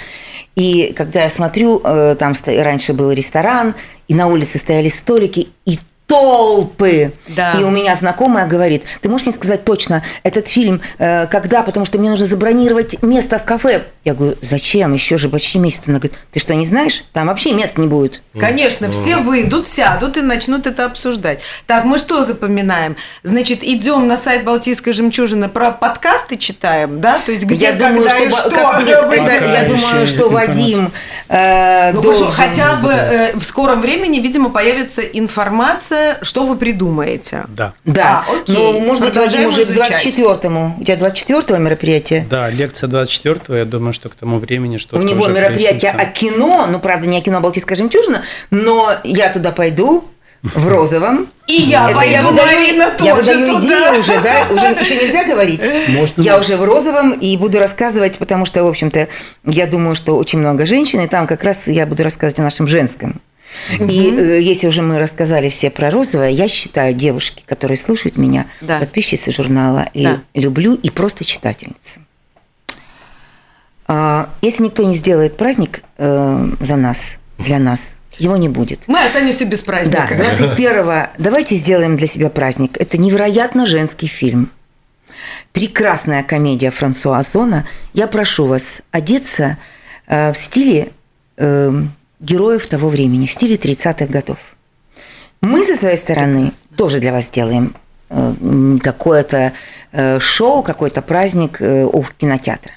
И 0.56 0.94
когда 0.96 1.24
я 1.24 1.30
смотрю, 1.30 1.82
э, 1.84 2.16
там 2.20 2.34
раньше 2.46 2.94
был 2.94 3.12
ресторан, 3.12 3.74
и 4.10 4.14
на 4.14 4.28
улице 4.28 4.58
стояли 4.58 4.90
столики, 4.90 5.48
и 5.66 5.80
толпы. 6.08 7.14
Да. 7.28 7.54
И 7.54 7.64
у 7.64 7.70
меня 7.70 7.96
знакомая 7.96 8.48
говорит, 8.48 8.84
ты 9.02 9.10
можешь 9.10 9.26
мне 9.28 9.36
сказать 9.36 9.64
точно, 9.66 10.04
этот 10.24 10.48
фильм 10.48 10.82
э, 11.00 11.28
когда, 11.28 11.64
потому 11.64 11.86
что 11.86 11.98
мне 11.98 12.10
нужно 12.10 12.26
забронировать 12.26 13.02
место 13.02 13.40
в 13.40 13.44
кафе. 13.44 13.84
Я 14.04 14.14
говорю, 14.14 14.38
зачем? 14.42 14.94
Еще 14.94 15.18
же 15.18 15.30
почти 15.30 15.58
месяц. 15.58 15.82
Она 15.88 15.98
говорит, 15.98 16.18
ты 16.32 16.40
что, 16.40 16.54
не 16.54 16.66
знаешь? 16.68 17.04
Там 17.12 17.28
вообще 17.28 17.54
места 17.54 17.82
не 17.82 17.88
будет. 17.88 18.22
Конечно, 18.40 18.92
все 18.92 19.18
выйдут, 19.18 19.68
сядут 19.68 20.18
и 20.18 20.22
начнут 20.22 20.68
это 20.68 20.86
обсуждать. 20.86 21.40
Так, 21.66 21.86
мы 21.86 21.98
что 21.98 22.24
запоминаем? 22.24 22.96
Значит, 23.24 23.64
идем 23.64 24.08
на 24.08 24.18
сайт 24.18 24.44
Балтийской 24.44 24.94
жемчужины, 24.94 25.50
про 25.50 25.72
подкасты 25.72 26.38
читаем, 26.38 27.02
да? 27.02 27.18
То 27.26 27.32
есть 27.32 27.46
где, 27.46 27.66
я 27.68 27.72
думаю, 27.74 28.04
когда 28.08 28.12
что, 28.12 28.24
и 28.24 28.30
Ва- 28.30 28.40
что 28.40 28.50
как- 28.52 28.84
нет, 28.86 29.30
это- 29.30 29.46
я 29.48 29.64
думаю, 29.70 30.08
что. 30.08 30.30
Вадим 30.30 30.92
э, 31.30 31.92
Ну 31.94 32.02
должен- 32.02 32.28
хорошо, 32.28 32.50
хотя 32.56 32.76
бы 32.76 32.92
э, 32.92 33.38
в 33.38 33.44
скором 33.44 33.82
времени, 33.82 34.20
видимо, 34.20 34.50
появится 34.50 35.02
информация, 35.02 36.05
что 36.22 36.46
вы 36.46 36.56
придумаете. 36.58 37.44
Да. 37.50 37.74
Да, 37.86 38.26
А, 38.28 38.32
окей. 38.32 38.56
ну, 38.56 38.80
может 38.80 39.04
быть, 39.04 39.16
Вадим 39.16 39.48
уже 39.48 39.66
к 39.66 39.70
изучать. 39.70 40.06
24-му. 40.06 40.76
У 40.80 40.84
тебя 40.84 40.96
24-го 40.96 41.58
мероприятие? 41.58 42.26
Да, 42.30 42.50
лекция 42.50 42.88
24 42.88 43.60
я 43.60 43.66
думаю, 43.66 43.94
что 43.94 44.10
к 44.10 44.16
тому 44.16 44.40
времени 44.40 44.78
что-то 44.78 45.02
У 45.02 45.06
него 45.06 45.24
уже 45.26 45.34
мероприятие 45.34 45.92
прояснится. 45.94 46.02
о 46.02 46.06
кино, 46.32 46.68
ну, 46.70 46.80
правда, 46.80 47.08
не 47.08 47.18
о 47.18 47.22
кино 47.22 47.42
«Балтийская 47.42 47.76
жемчужина», 47.78 48.24
но 48.52 48.92
я 49.04 49.30
туда 49.30 49.52
пойду 49.52 50.06
в 50.44 50.68
розовом. 50.68 51.28
И 51.48 51.54
я 51.54 51.86
Это 51.90 51.96
пойду, 51.98 52.16
выдаю- 52.30 52.46
Марина, 52.46 52.84
Я 53.00 53.16
тоже 53.16 53.34
выдаю 53.36 53.46
туда. 53.48 53.60
идею 53.66 54.00
уже, 54.00 54.20
да? 54.22 54.48
Уже 54.52 54.66
еще 54.80 54.96
нельзя 55.04 55.24
говорить? 55.24 55.62
Можно. 55.90 56.22
Я 56.22 56.38
уже 56.38 56.56
в 56.58 56.64
розовом 56.64 57.12
и 57.14 57.36
буду 57.38 57.58
рассказывать, 57.60 58.18
потому 58.20 58.46
что, 58.46 58.64
в 58.64 58.68
общем-то, 58.68 59.08
я 59.46 59.66
думаю, 59.66 59.96
что 59.96 60.18
очень 60.18 60.38
много 60.40 60.66
женщин, 60.68 61.02
и 61.02 61.08
там 61.08 61.26
как 61.26 61.44
раз 61.44 61.68
я 61.68 61.86
буду 61.88 62.04
рассказывать 62.04 62.38
о 62.40 62.44
нашем 62.44 62.68
женском. 62.68 63.22
И 63.80 64.10
э, 64.12 64.42
если 64.42 64.68
уже 64.68 64.82
мы 64.82 65.00
рассказали 65.00 65.50
все 65.50 65.70
про 65.70 65.90
розовое, 65.90 66.30
я 66.30 66.48
считаю, 66.48 66.94
девушки, 66.94 67.44
которые 67.46 67.78
слушают 67.78 68.18
меня, 68.18 68.46
Да. 68.62 68.80
подписчицы 68.80 69.32
журнала 69.32 69.88
и 69.94 70.04
Да. 70.04 70.22
люблю, 70.34 70.76
и 70.76 70.90
просто 70.90 71.24
читательницы. 71.24 72.00
А, 73.88 74.30
Если 74.42 74.64
никто 74.64 74.84
не 74.84 74.96
сделает 74.96 75.38
праздник 75.38 75.82
э, 75.98 76.48
за 76.60 76.76
нас, 76.76 77.00
для 77.38 77.60
нас, 77.60 77.96
его 78.18 78.38
не 78.38 78.50
будет. 78.50 78.88
Мы 78.88 79.04
останемся 79.04 79.46
без 79.46 79.62
Да, 79.64 79.72
праздника. 79.72 80.16
21 80.16 81.10
давайте 81.18 81.56
сделаем 81.56 81.98
для 81.98 82.08
себя 82.08 82.30
праздник. 82.30 82.78
Это 82.80 82.98
невероятно 82.98 83.66
женский 83.66 84.08
фильм. 84.08 84.50
Прекрасная 85.52 86.24
комедия 86.24 86.72
Франсуа 86.72 87.20
Озона. 87.20 87.68
Я 87.94 88.08
прошу 88.08 88.46
вас 88.48 88.82
одеться 88.92 89.58
э, 90.08 90.32
в 90.32 90.36
стиле 90.38 90.92
э, 91.38 91.72
героев 92.26 92.66
того 92.66 92.90
времени, 92.90 93.26
в 93.26 93.32
стиле 93.32 93.56
30-х 93.56 94.08
годов. 94.08 94.38
Мы 95.42 95.64
со 95.64 95.76
своей 95.76 95.98
стороны 95.98 96.52
тоже 96.76 97.00
для 97.00 97.12
вас 97.12 97.30
делаем 97.30 97.76
э, 98.10 98.78
какое-то 98.82 99.54
э, 99.92 100.20
шоу, 100.20 100.64
какой-то 100.64 101.02
праздник 101.02 101.62
э, 101.62 101.86
у 101.86 102.04
кинотеатра. 102.18 102.72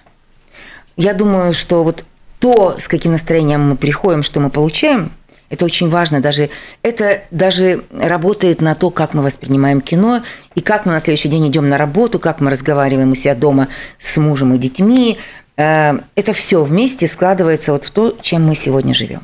Я 0.97 1.15
думаю, 1.15 1.53
что 1.55 1.83
вот 1.83 2.05
то, 2.41 2.77
с 2.79 2.87
каким 2.87 3.13
настроением 3.13 3.71
мы 3.71 3.77
приходим, 3.77 4.23
что 4.23 4.41
мы 4.41 4.51
получаем, 4.51 5.13
это 5.49 5.65
очень 5.65 5.89
важно. 5.89 6.21
Даже, 6.21 6.51
это 6.83 7.23
даже 7.31 7.85
работает 7.91 8.61
на 8.61 8.75
то, 8.75 8.91
как 8.91 9.15
мы 9.15 9.23
воспринимаем 9.23 9.81
кино, 9.81 10.23
и 10.55 10.61
как 10.61 10.85
мы 10.85 10.93
на 10.93 11.01
следующий 11.01 11.31
день 11.31 11.49
идем 11.49 11.71
на 11.71 11.79
работу, 11.79 12.19
как 12.19 12.41
мы 12.41 12.51
разговариваем 12.51 13.13
у 13.13 13.15
себя 13.15 13.35
дома 13.35 13.69
с 13.99 14.15
мужем 14.19 14.53
и 14.53 14.59
детьми. 14.59 15.17
Это 15.57 16.33
все 16.35 16.63
вместе 16.63 17.09
складывается 17.09 17.73
вот 17.73 17.87
в 17.87 17.91
то, 17.91 18.17
чем 18.21 18.47
мы 18.47 18.55
сегодня 18.55 18.93
живем. 18.93 19.23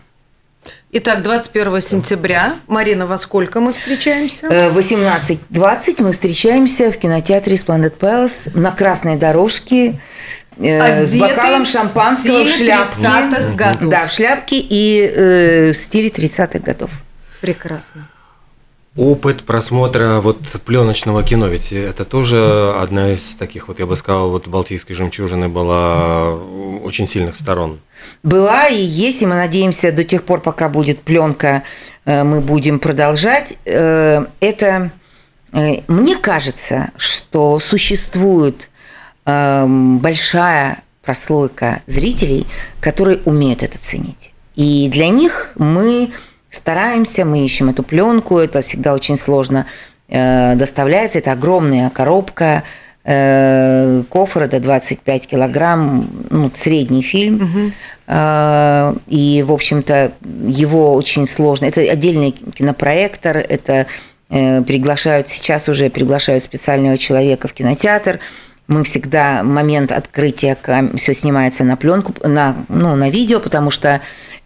Итак, 0.96 1.22
21 1.22 1.80
сентября. 1.80 2.54
Марина, 2.68 3.04
во 3.04 3.18
сколько 3.18 3.59
мы 3.61 3.72
встречаемся? 3.72 4.46
Э, 4.46 4.70
В 4.70 4.78
18.20 4.78 6.00
мы 6.00 6.12
встречаемся 6.12 6.92
в 6.92 6.96
кинотеатре 6.98 7.57
Splendid 7.57 7.98
Palace 7.98 8.57
на 8.57 8.70
красной 8.70 9.16
дорожке 9.16 9.98
э, 10.57 11.04
с 11.04 11.16
бокалом 11.16 11.66
шампанского 11.66 12.44
в 12.44 12.48
шляпке. 12.48 13.00
30-х 13.02 13.54
годов. 13.57 13.90
Да, 13.90 14.07
в 14.07 14.12
шляпке 14.12 14.59
и 14.61 15.12
э, 15.12 15.72
в 15.72 15.74
стиле 15.74 16.11
30-х 16.11 16.61
годов. 16.61 16.90
Прекрасно. 17.40 18.09
Опыт 18.96 19.42
просмотра 19.42 20.20
вот 20.20 20.38
пленочного 20.64 21.24
кино, 21.24 21.48
ведь 21.48 21.72
это 21.72 22.04
тоже 22.04 22.72
одна 22.78 23.11
из 23.11 23.35
таких, 23.35 23.66
вот 23.66 23.80
я 23.80 23.87
бы 23.87 23.96
сказал, 23.96 24.30
вот 24.30 24.46
Балтийской 24.46 24.94
жемчужины 24.94 25.48
была 25.48 26.33
очень 26.33 27.09
сильных 27.09 27.35
сторон. 27.35 27.80
Была 28.22 28.68
и 28.68 28.80
есть, 28.80 29.20
и 29.22 29.26
мы 29.26 29.35
надеемся, 29.35 29.90
до 29.90 30.04
тех 30.04 30.22
пор, 30.22 30.40
пока 30.40 30.68
будет 30.68 31.00
пленка, 31.00 31.64
э, 32.04 32.22
мы 32.22 32.40
будем 32.40 32.78
продолжать. 32.78 33.57
Э, 33.64 34.26
Это, 34.38 34.92
э, 35.52 35.80
мне 35.88 36.16
кажется, 36.16 36.90
что 36.96 37.59
существует 37.59 38.70
эм, 39.26 39.98
большая 39.98 40.85
прослойка 41.02 41.83
зрителей, 41.88 42.46
которые 42.80 43.18
умеют 43.24 43.64
это 43.64 43.78
ценить. 43.78 44.33
И 44.54 44.88
для 44.88 45.09
них 45.09 45.52
мы 45.57 46.12
стараемся, 46.55 47.25
мы 47.25 47.45
ищем 47.45 47.69
эту 47.69 47.83
пленку, 47.83 48.38
это 48.38 48.61
всегда 48.62 48.95
очень 48.95 49.17
сложно 49.17 49.67
э, 50.09 50.55
доставляется, 50.57 51.19
это 51.19 51.33
огромная 51.33 51.90
коробка, 51.90 52.62
э, 53.05 54.03
кофр 54.09 54.43
это 54.43 54.61
25 54.61 55.27
килограмм, 55.27 56.09
ну, 56.31 56.51
средний 56.55 57.03
фильм. 57.03 57.73
Э, 58.07 58.95
И, 59.07 59.45
в 59.47 59.53
общем-то, 59.53 60.12
его 60.47 60.95
очень 60.95 61.27
сложно. 61.27 61.67
Это 61.67 61.81
отдельный 61.81 62.31
кинопроектор, 62.33 63.37
это 63.37 63.87
э, 64.31 64.62
приглашают 64.62 65.29
сейчас 65.29 65.69
уже 65.69 65.90
приглашают 65.90 66.43
специального 66.43 66.97
человека 66.97 67.49
в 67.49 67.53
кинотеатр. 67.53 68.21
Мы 68.67 68.83
всегда 68.85 69.43
момент 69.43 69.93
открытия 69.93 70.57
все 70.97 71.12
снимается 71.12 71.64
на 71.64 71.77
пленку, 71.77 72.14
на, 72.27 72.57
ну, 72.71 72.97
на 72.97 73.11
видео, 73.11 73.38
потому 73.38 73.71
что 73.71 74.01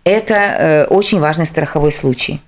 это 0.08 0.34
э, 0.34 0.84
очень 0.86 1.20
важный 1.20 1.46
страховой 1.46 1.92
случай 1.92 2.40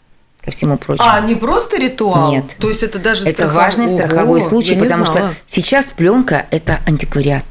ко 0.44 0.50
всему 0.50 0.78
прочему. 0.78 1.06
А, 1.10 1.20
не 1.20 1.34
просто 1.34 1.78
ритуал? 1.78 2.32
Нет. 2.32 2.56
То 2.58 2.68
есть 2.68 2.82
это 2.82 2.98
даже 2.98 3.24
Это 3.24 3.44
страхов- 3.44 3.54
важный 3.54 3.86
Ого, 3.86 3.96
страховой 3.98 4.40
случай, 4.40 4.70
я 4.70 4.76
не 4.76 4.82
потому 4.82 5.04
знала. 5.06 5.18
что 5.32 5.36
сейчас 5.46 5.84
пленка 5.84 6.46
это 6.50 6.80
антиквариат, 6.86 7.44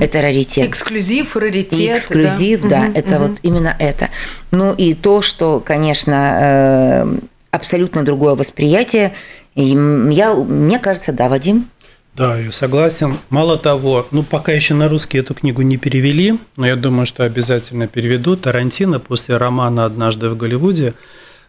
это 0.00 0.20
раритет. 0.22 0.68
Эксклюзив, 0.68 1.36
раритет. 1.36 1.98
Эксклюзив, 1.98 2.62
да, 2.68 2.80
Мгм, 2.82 2.92
это 2.96 3.10
мгм. 3.18 3.22
вот 3.28 3.38
именно 3.42 3.76
это. 3.78 4.08
Ну 4.50 4.72
и 4.72 4.94
то, 4.94 5.22
что, 5.22 5.60
конечно, 5.64 6.38
э, 6.40 7.16
абсолютно 7.50 8.04
другое 8.04 8.34
восприятие. 8.34 9.12
И 9.54 9.64
я, 10.10 10.34
мне 10.34 10.78
кажется, 10.78 11.12
да, 11.12 11.28
Вадим. 11.28 11.68
Да, 12.16 12.38
я 12.38 12.50
согласен. 12.50 13.18
Мало 13.28 13.58
того, 13.58 14.06
ну 14.10 14.22
пока 14.22 14.50
еще 14.50 14.72
на 14.72 14.88
русский 14.88 15.18
эту 15.18 15.34
книгу 15.34 15.60
не 15.60 15.76
перевели, 15.76 16.38
но 16.56 16.66
я 16.66 16.74
думаю, 16.74 17.04
что 17.04 17.24
обязательно 17.24 17.88
переведут. 17.88 18.40
Тарантино 18.40 18.98
после 18.98 19.36
романа 19.36 19.84
«Однажды 19.84 20.30
в 20.30 20.36
Голливуде» 20.36 20.94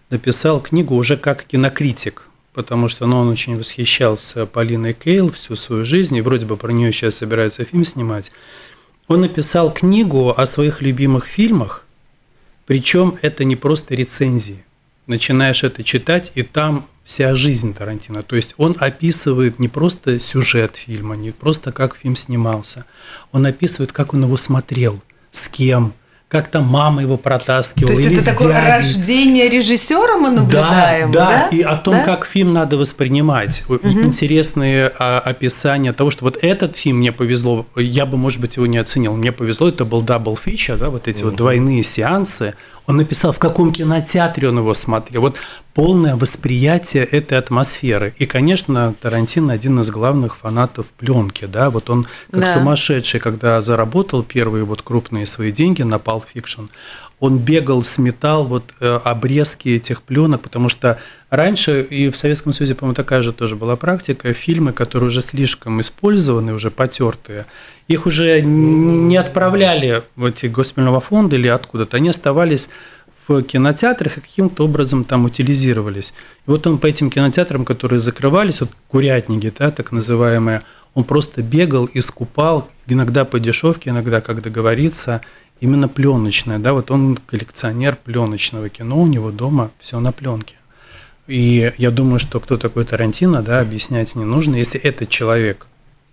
написал 0.10 0.60
книгу 0.60 0.94
уже 0.96 1.16
как 1.16 1.46
кинокритик, 1.46 2.24
потому 2.54 2.90
что 2.90 3.06
ну, 3.06 3.20
он 3.20 3.30
очень 3.30 3.58
восхищался 3.58 4.46
Полиной 4.46 4.92
Кейл 4.92 5.32
всю 5.32 5.56
свою 5.56 5.86
жизнь, 5.86 6.18
и 6.18 6.22
вроде 6.22 6.46
бы 6.46 6.58
про 6.58 6.74
нее 6.74 6.92
сейчас 6.92 7.16
собирается 7.16 7.64
фильм 7.64 7.86
снимать. 7.86 8.34
Он 9.08 9.22
написал 9.22 9.74
книгу 9.74 10.34
о 10.36 10.46
своих 10.46 10.82
любимых 10.82 11.28
фильмах, 11.28 11.86
причем 12.66 13.18
это 13.22 13.46
не 13.46 13.56
просто 13.56 13.96
рецензии. 13.96 14.66
Начинаешь 15.08 15.64
это 15.64 15.84
читать, 15.84 16.32
и 16.36 16.44
там 16.44 16.86
вся 17.04 17.34
жизнь 17.34 17.74
Тарантино. 17.74 18.22
То 18.24 18.36
есть 18.36 18.54
он 18.58 18.76
описывает 18.78 19.60
не 19.60 19.70
просто 19.70 20.20
сюжет 20.20 20.76
фильма, 20.76 21.16
не 21.16 21.32
просто 21.32 21.72
как 21.72 21.96
фильм 21.96 22.18
снимался. 22.18 22.86
Он 23.32 23.46
описывает, 23.46 23.94
как 23.94 24.14
он 24.14 24.24
его 24.24 24.36
смотрел, 24.36 25.02
с 25.32 25.48
кем, 25.48 25.94
как 26.28 26.50
там 26.50 26.66
мама 26.66 27.02
его 27.02 27.16
протаскивала. 27.16 27.96
То 27.96 28.02
есть 28.02 28.12
или 28.12 28.20
это 28.20 28.26
такое 28.26 28.52
дядей. 28.52 28.70
рождение 28.70 29.50
режиссера 29.50 30.18
мы 30.18 30.30
наблюдаем, 30.32 31.12
да, 31.14 31.30
да? 31.30 31.48
да, 31.50 31.56
и 31.56 31.62
о 31.62 31.78
том, 31.78 31.96
Да? 31.96 32.04
как 32.04 32.26
фильм 32.26 32.52
надо 32.52 32.76
воспринимать. 32.76 33.64
Интересные 33.70 34.92
а, 35.00 35.20
описания 35.20 35.94
того, 35.94 36.12
что 36.12 36.26
вот 36.26 36.38
этот 36.42 36.76
фильм 36.76 36.98
мне 36.98 37.14
повезло, 37.14 37.66
я 37.78 38.06
бы, 38.06 38.18
может 38.18 38.42
быть, 38.42 38.58
его 38.58 38.66
не 38.66 38.78
оценил. 38.78 39.16
Мне 39.16 39.32
повезло, 39.32 39.70
это 39.70 39.86
был 39.86 40.02
double 40.02 40.36
feature, 40.36 40.76
да, 40.76 40.90
вот 40.90 41.08
эти 41.08 41.24
вот 41.24 41.38
двойные 41.38 41.84
сеансы. 41.84 42.56
Он 42.88 42.96
написал, 42.96 43.34
в 43.34 43.40
каком 43.40 43.74
кинотеатре 43.74 44.48
он 44.48 44.60
его 44.60 44.74
смотрел. 44.74 45.22
Вот 45.22 45.38
полное 45.74 46.16
восприятие 46.16 47.04
этой 47.04 47.38
атмосферы. 47.38 48.16
И, 48.18 48.26
конечно, 48.26 48.94
Тарантино 49.02 49.52
один 49.54 49.80
из 49.82 49.92
главных 49.92 50.38
фанатов 50.38 50.88
пленки, 50.98 51.46
да, 51.46 51.70
вот 51.70 51.90
он 51.90 52.08
как 52.32 52.42
Да. 52.42 52.54
сумасшедший, 52.54 53.20
когда 53.20 53.62
заработал 53.62 54.24
первые 54.24 54.64
вот 54.64 54.82
крупные 54.82 55.26
свои 55.26 55.52
деньги 55.52 55.82
на 55.84 55.96
Pulp 55.96 56.24
Fiction, 56.34 56.70
он 57.20 57.40
бегал, 57.40 57.84
сметал 57.84 58.44
вот 58.44 58.74
э, 58.80 59.00
обрезки 59.04 59.70
этих 59.70 60.04
пленок, 60.04 60.42
потому 60.42 60.70
что 60.70 61.00
раньше 61.30 61.82
и 61.82 62.10
в 62.10 62.16
Советском 62.16 62.54
Союзе, 62.54 62.76
по-моему, 62.76 62.96
такая 62.96 63.24
же 63.24 63.34
тоже 63.34 63.56
была 63.56 63.76
практика, 63.76 64.34
фильмы, 64.34 64.72
которые 64.72 65.08
уже 65.08 65.22
слишком 65.22 65.82
использованы, 65.82 66.54
уже 66.54 66.70
потертые, 66.70 67.46
их 67.88 68.06
уже 68.06 68.42
не 68.42 69.18
отправляли 69.18 70.04
в 70.16 70.26
эти 70.26 70.46
госпитального 70.46 71.00
фонда 71.00 71.36
или 71.36 71.48
откуда-то, 71.48 71.98
они 71.98 72.10
оставались 72.10 72.70
в 73.28 73.42
кинотеатрах 73.42 74.18
и 74.18 74.22
каким-то 74.22 74.64
образом 74.66 75.04
там 75.04 75.26
утилизировались. 75.26 76.14
И 76.46 76.52
вот 76.52 76.66
он 76.68 76.78
по 76.78 76.86
этим 76.86 77.10
кинотеатрам, 77.10 77.66
которые 77.66 78.00
закрывались, 78.00 78.62
вот 78.62 78.70
курятники, 78.88 79.52
да, 79.58 79.72
так 79.72 79.92
называемые, 79.92 80.62
он 80.94 81.04
просто 81.04 81.42
бегал 81.42 81.86
и 81.86 82.00
скупал, 82.02 82.70
иногда 82.88 83.26
по 83.26 83.40
дешевке, 83.40 83.90
иногда, 83.90 84.22
как 84.22 84.42
договориться, 84.42 85.22
именно 85.60 85.88
пленочное, 85.88 86.60
да, 86.60 86.74
вот 86.74 86.92
он 86.92 87.18
коллекционер 87.26 87.96
пленочного 87.96 88.70
кино, 88.70 89.02
у 89.02 89.08
него 89.08 89.32
дома 89.32 89.72
все 89.80 90.00
на 90.00 90.12
пленке. 90.12 90.56
И 91.28 91.74
я 91.78 91.92
думаю, 91.92 92.20
что 92.20 92.40
кто 92.40 92.58
такой 92.58 92.86
Тарантино, 92.86 93.42
да, 93.42 93.60
объяснять 93.60 94.16
не 94.16 94.24
нужно. 94.24 94.56
Если 94.56 94.80
этот 94.80 95.10
человек 95.10 95.68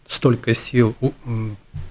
столько 0.06 0.54
сил 0.54 0.94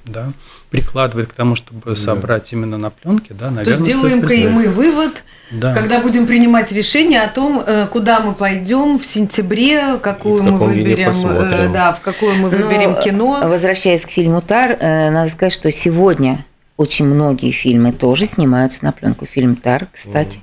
да, 0.06 0.32
прикладывает 0.70 1.30
к 1.30 1.34
тому, 1.34 1.56
чтобы 1.56 1.82
да. 1.91 1.95
собрать 1.95 2.51
именно 2.54 2.78
на 2.78 2.89
пленке, 2.89 3.34
да, 3.34 3.49
наверное, 3.49 3.78
То 3.78 3.84
сделаем-ка 3.84 4.34
и 4.34 4.47
мы 4.47 4.68
вывод, 4.68 5.24
да. 5.49 5.74
когда 5.74 5.99
будем 5.99 6.28
принимать 6.28 6.72
решение 6.72 7.22
о 7.22 7.30
том, 7.30 7.64
э, 7.66 7.88
куда 7.88 8.20
мы 8.20 8.34
пойдем 8.34 8.99
в 8.99 9.06
сентябре, 9.06 9.97
какую 9.97 10.43
мы 10.43 10.58
выберем, 10.58 11.12
э, 11.12 11.70
да, 11.74 11.93
в 11.93 12.01
какое 12.01 12.36
мы 12.36 12.49
выберем 12.49 12.91
Но, 12.91 13.01
кино. 13.01 13.41
Возвращаясь 13.45 14.01
к 14.01 14.10
фильму 14.10 14.41
Тар, 14.41 14.78
э, 14.80 15.10
надо 15.10 15.30
сказать, 15.30 15.54
что 15.54 15.72
сегодня 15.72 16.45
очень 16.78 17.05
многие 17.05 17.51
фильмы 17.51 17.91
тоже 17.91 18.26
снимаются 18.26 18.84
на 18.84 18.91
пленку. 18.91 19.26
Фильм 19.26 19.55
Тар, 19.55 19.88
кстати. 19.91 20.38
Mm. 20.38 20.41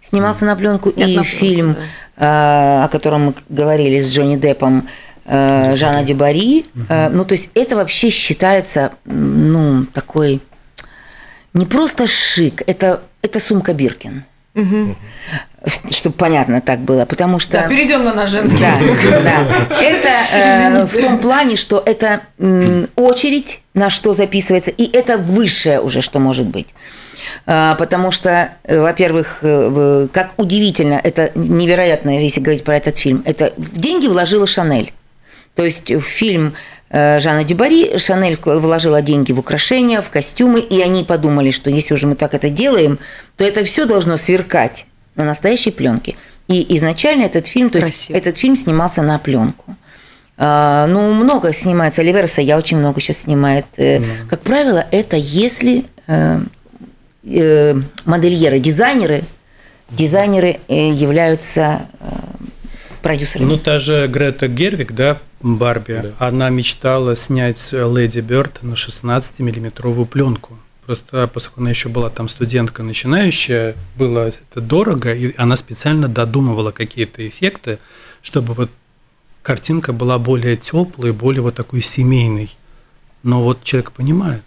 Снимался 0.00 0.44
на 0.44 0.56
пленку 0.56 0.90
Снят 0.90 1.08
и 1.08 1.16
на 1.16 1.22
пленку, 1.22 1.38
фильм, 1.38 1.76
да. 2.16 2.84
о 2.84 2.88
котором 2.88 3.26
мы 3.26 3.34
говорили 3.48 4.00
с 4.00 4.12
Джонни 4.12 4.36
Деппом, 4.36 4.88
э, 5.24 5.76
Жана 5.76 6.04
Дюбари. 6.04 6.66
Угу. 6.74 6.94
Ну, 7.10 7.24
то 7.24 7.32
есть 7.32 7.50
это 7.54 7.76
вообще 7.76 8.10
считается, 8.10 8.92
ну, 9.04 9.86
такой 9.92 10.40
не 11.52 11.66
просто 11.66 12.06
шик, 12.06 12.62
это, 12.66 13.02
это 13.22 13.40
сумка 13.40 13.74
Биркин. 13.74 14.24
Угу. 14.54 14.96
Чтобы 15.90 16.14
понятно 16.16 16.60
так 16.60 16.80
было, 16.80 17.04
потому 17.04 17.38
что... 17.38 17.52
Да, 17.52 17.68
перейдем 17.68 18.04
на 18.04 18.14
наш 18.14 18.30
женский 18.30 18.60
да, 18.60 18.68
язык. 18.68 18.98
Да. 19.24 19.82
Это 19.82 20.10
э, 20.32 20.84
в 20.86 21.00
том 21.00 21.18
плане, 21.18 21.56
что 21.56 21.82
это 21.84 22.20
э, 22.38 22.86
очередь, 22.94 23.60
на 23.74 23.90
что 23.90 24.14
записывается, 24.14 24.70
и 24.70 24.88
это 24.90 25.18
высшее 25.18 25.80
уже, 25.80 26.00
что 26.00 26.20
может 26.20 26.46
быть. 26.46 26.68
А, 27.46 27.74
потому 27.76 28.10
что, 28.10 28.50
э, 28.64 28.80
во-первых, 28.80 29.38
э, 29.42 30.08
как 30.12 30.32
удивительно, 30.36 31.00
это 31.02 31.30
невероятно, 31.34 32.10
если 32.22 32.40
говорить 32.40 32.64
про 32.64 32.76
этот 32.76 32.96
фильм, 32.96 33.22
это 33.24 33.52
в 33.56 33.78
деньги 33.78 34.06
вложила 34.06 34.46
Шанель. 34.46 34.92
То 35.54 35.64
есть 35.64 35.90
в 35.90 36.02
фильм 36.02 36.54
э, 36.90 37.18
Жанна 37.20 37.44
Дюбари 37.44 37.98
Шанель 37.98 38.38
вложила 38.44 39.02
деньги 39.02 39.32
в 39.32 39.38
украшения, 39.38 40.02
в 40.02 40.10
костюмы, 40.10 40.60
и 40.60 40.80
они 40.80 41.04
подумали, 41.04 41.50
что 41.50 41.70
если 41.70 41.94
уже 41.94 42.06
мы 42.06 42.14
так 42.14 42.34
это 42.34 42.50
делаем, 42.50 42.98
то 43.36 43.44
это 43.44 43.64
все 43.64 43.86
должно 43.86 44.16
сверкать 44.16 44.86
на 45.18 45.24
настоящей 45.24 45.70
пленке. 45.70 46.16
И 46.46 46.76
изначально 46.76 47.24
этот 47.24 47.46
фильм, 47.46 47.68
то 47.68 47.78
есть 47.78 48.10
этот 48.10 48.38
фильм 48.38 48.56
снимался 48.56 49.02
на 49.02 49.18
пленку. 49.18 49.76
А, 50.38 50.86
ну, 50.86 51.12
много 51.12 51.52
снимается. 51.52 52.00
Оливера 52.00 52.28
я 52.38 52.56
очень 52.56 52.78
много 52.78 53.00
сейчас 53.00 53.18
снимает. 53.18 53.66
Mm. 53.76 54.06
Как 54.30 54.40
правило, 54.40 54.86
это 54.90 55.16
если 55.16 55.84
э, 56.06 56.38
модельеры, 58.04 58.60
дизайнеры, 58.60 59.24
дизайнеры 59.90 60.60
являются 60.68 61.82
продюсерами. 63.02 63.48
Ну, 63.48 63.58
та 63.58 63.78
же 63.78 64.06
Грета 64.06 64.48
Гервик, 64.48 64.92
да, 64.92 65.18
Барби, 65.40 66.00
да. 66.02 66.10
она 66.18 66.50
мечтала 66.50 67.16
снять 67.16 67.72
Леди 67.72 68.20
Бёрд 68.20 68.62
на 68.62 68.74
16-миллиметровую 68.74 70.06
пленку. 70.06 70.58
Просто 70.88 71.28
поскольку 71.28 71.60
она 71.60 71.68
еще 71.68 71.90
была 71.90 72.08
там 72.08 72.30
студентка 72.30 72.82
начинающая, 72.82 73.74
было 73.98 74.28
это 74.28 74.62
дорого, 74.62 75.12
и 75.12 75.34
она 75.36 75.54
специально 75.56 76.08
додумывала 76.08 76.70
какие-то 76.70 77.28
эффекты, 77.28 77.78
чтобы 78.22 78.54
вот 78.54 78.70
картинка 79.42 79.92
была 79.92 80.18
более 80.18 80.56
теплой, 80.56 81.12
более 81.12 81.42
вот 81.42 81.56
такой 81.56 81.82
семейной. 81.82 82.56
Но 83.22 83.42
вот 83.42 83.62
человек 83.64 83.92
понимает. 83.92 84.42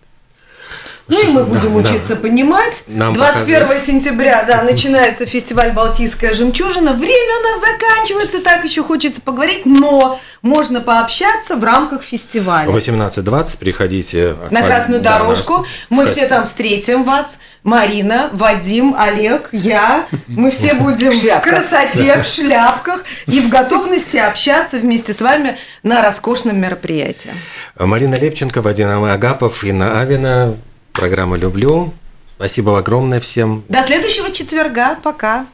Ну 1.12 1.22
и 1.22 1.28
мы 1.28 1.44
будем 1.44 1.74
да, 1.74 1.90
учиться 1.90 2.16
да. 2.16 2.22
понимать. 2.22 2.84
Нам 2.88 3.14
21 3.14 3.54
показывает. 3.54 3.84
сентября, 3.84 4.46
да, 4.48 4.64
начинается 4.64 5.26
фестиваль 5.26 5.74
«Балтийская 5.74 6.34
жемчужина». 6.34 6.94
Время 6.94 7.34
у 7.38 7.44
нас 7.44 7.72
заканчивается, 7.72 8.42
так 8.42 8.64
еще 8.64 8.82
хочется 8.82 9.20
поговорить, 9.20 9.66
но 9.66 10.18
можно 10.42 10.80
пообщаться 10.80 11.58
в 11.58 11.64
рамках 11.66 12.04
фестиваля. 12.04 12.72
18.20 12.72 13.58
приходите. 13.60 14.38
На 14.52 14.62
красную 14.62 15.02
да, 15.02 15.20
дорожку. 15.20 15.66
Мы 15.90 16.06
все 16.06 16.28
там 16.28 16.46
встретим 16.46 17.04
вас. 17.04 17.40
Марина, 17.64 18.30
Вадим, 18.32 18.96
Олег, 18.98 19.50
я. 19.52 20.06
Мы 20.28 20.50
все 20.50 20.76
будем 20.76 21.12
в 21.12 21.42
красоте, 21.42 22.22
в 22.22 22.26
шляпках 22.26 23.04
и 23.28 23.42
в 23.42 23.50
готовности 23.50 24.16
общаться 24.16 24.78
вместе 24.78 25.14
с 25.14 25.20
вами 25.20 25.58
на 25.84 26.02
роскошном 26.02 26.58
мероприятии. 26.58 27.32
Марина 27.78 28.16
Лепченко, 28.16 28.62
Вадим 28.62 29.04
Агапов, 29.04 29.66
Инна 29.66 30.00
Авина. 30.00 30.56
Программа 30.94 31.38
«Люблю». 31.38 31.94
Спасибо 32.36 32.78
огромное 32.78 33.20
всем. 33.20 33.64
До 33.70 33.84
следующего 33.84 34.32
четверга. 34.32 34.96
Пока. 35.04 35.46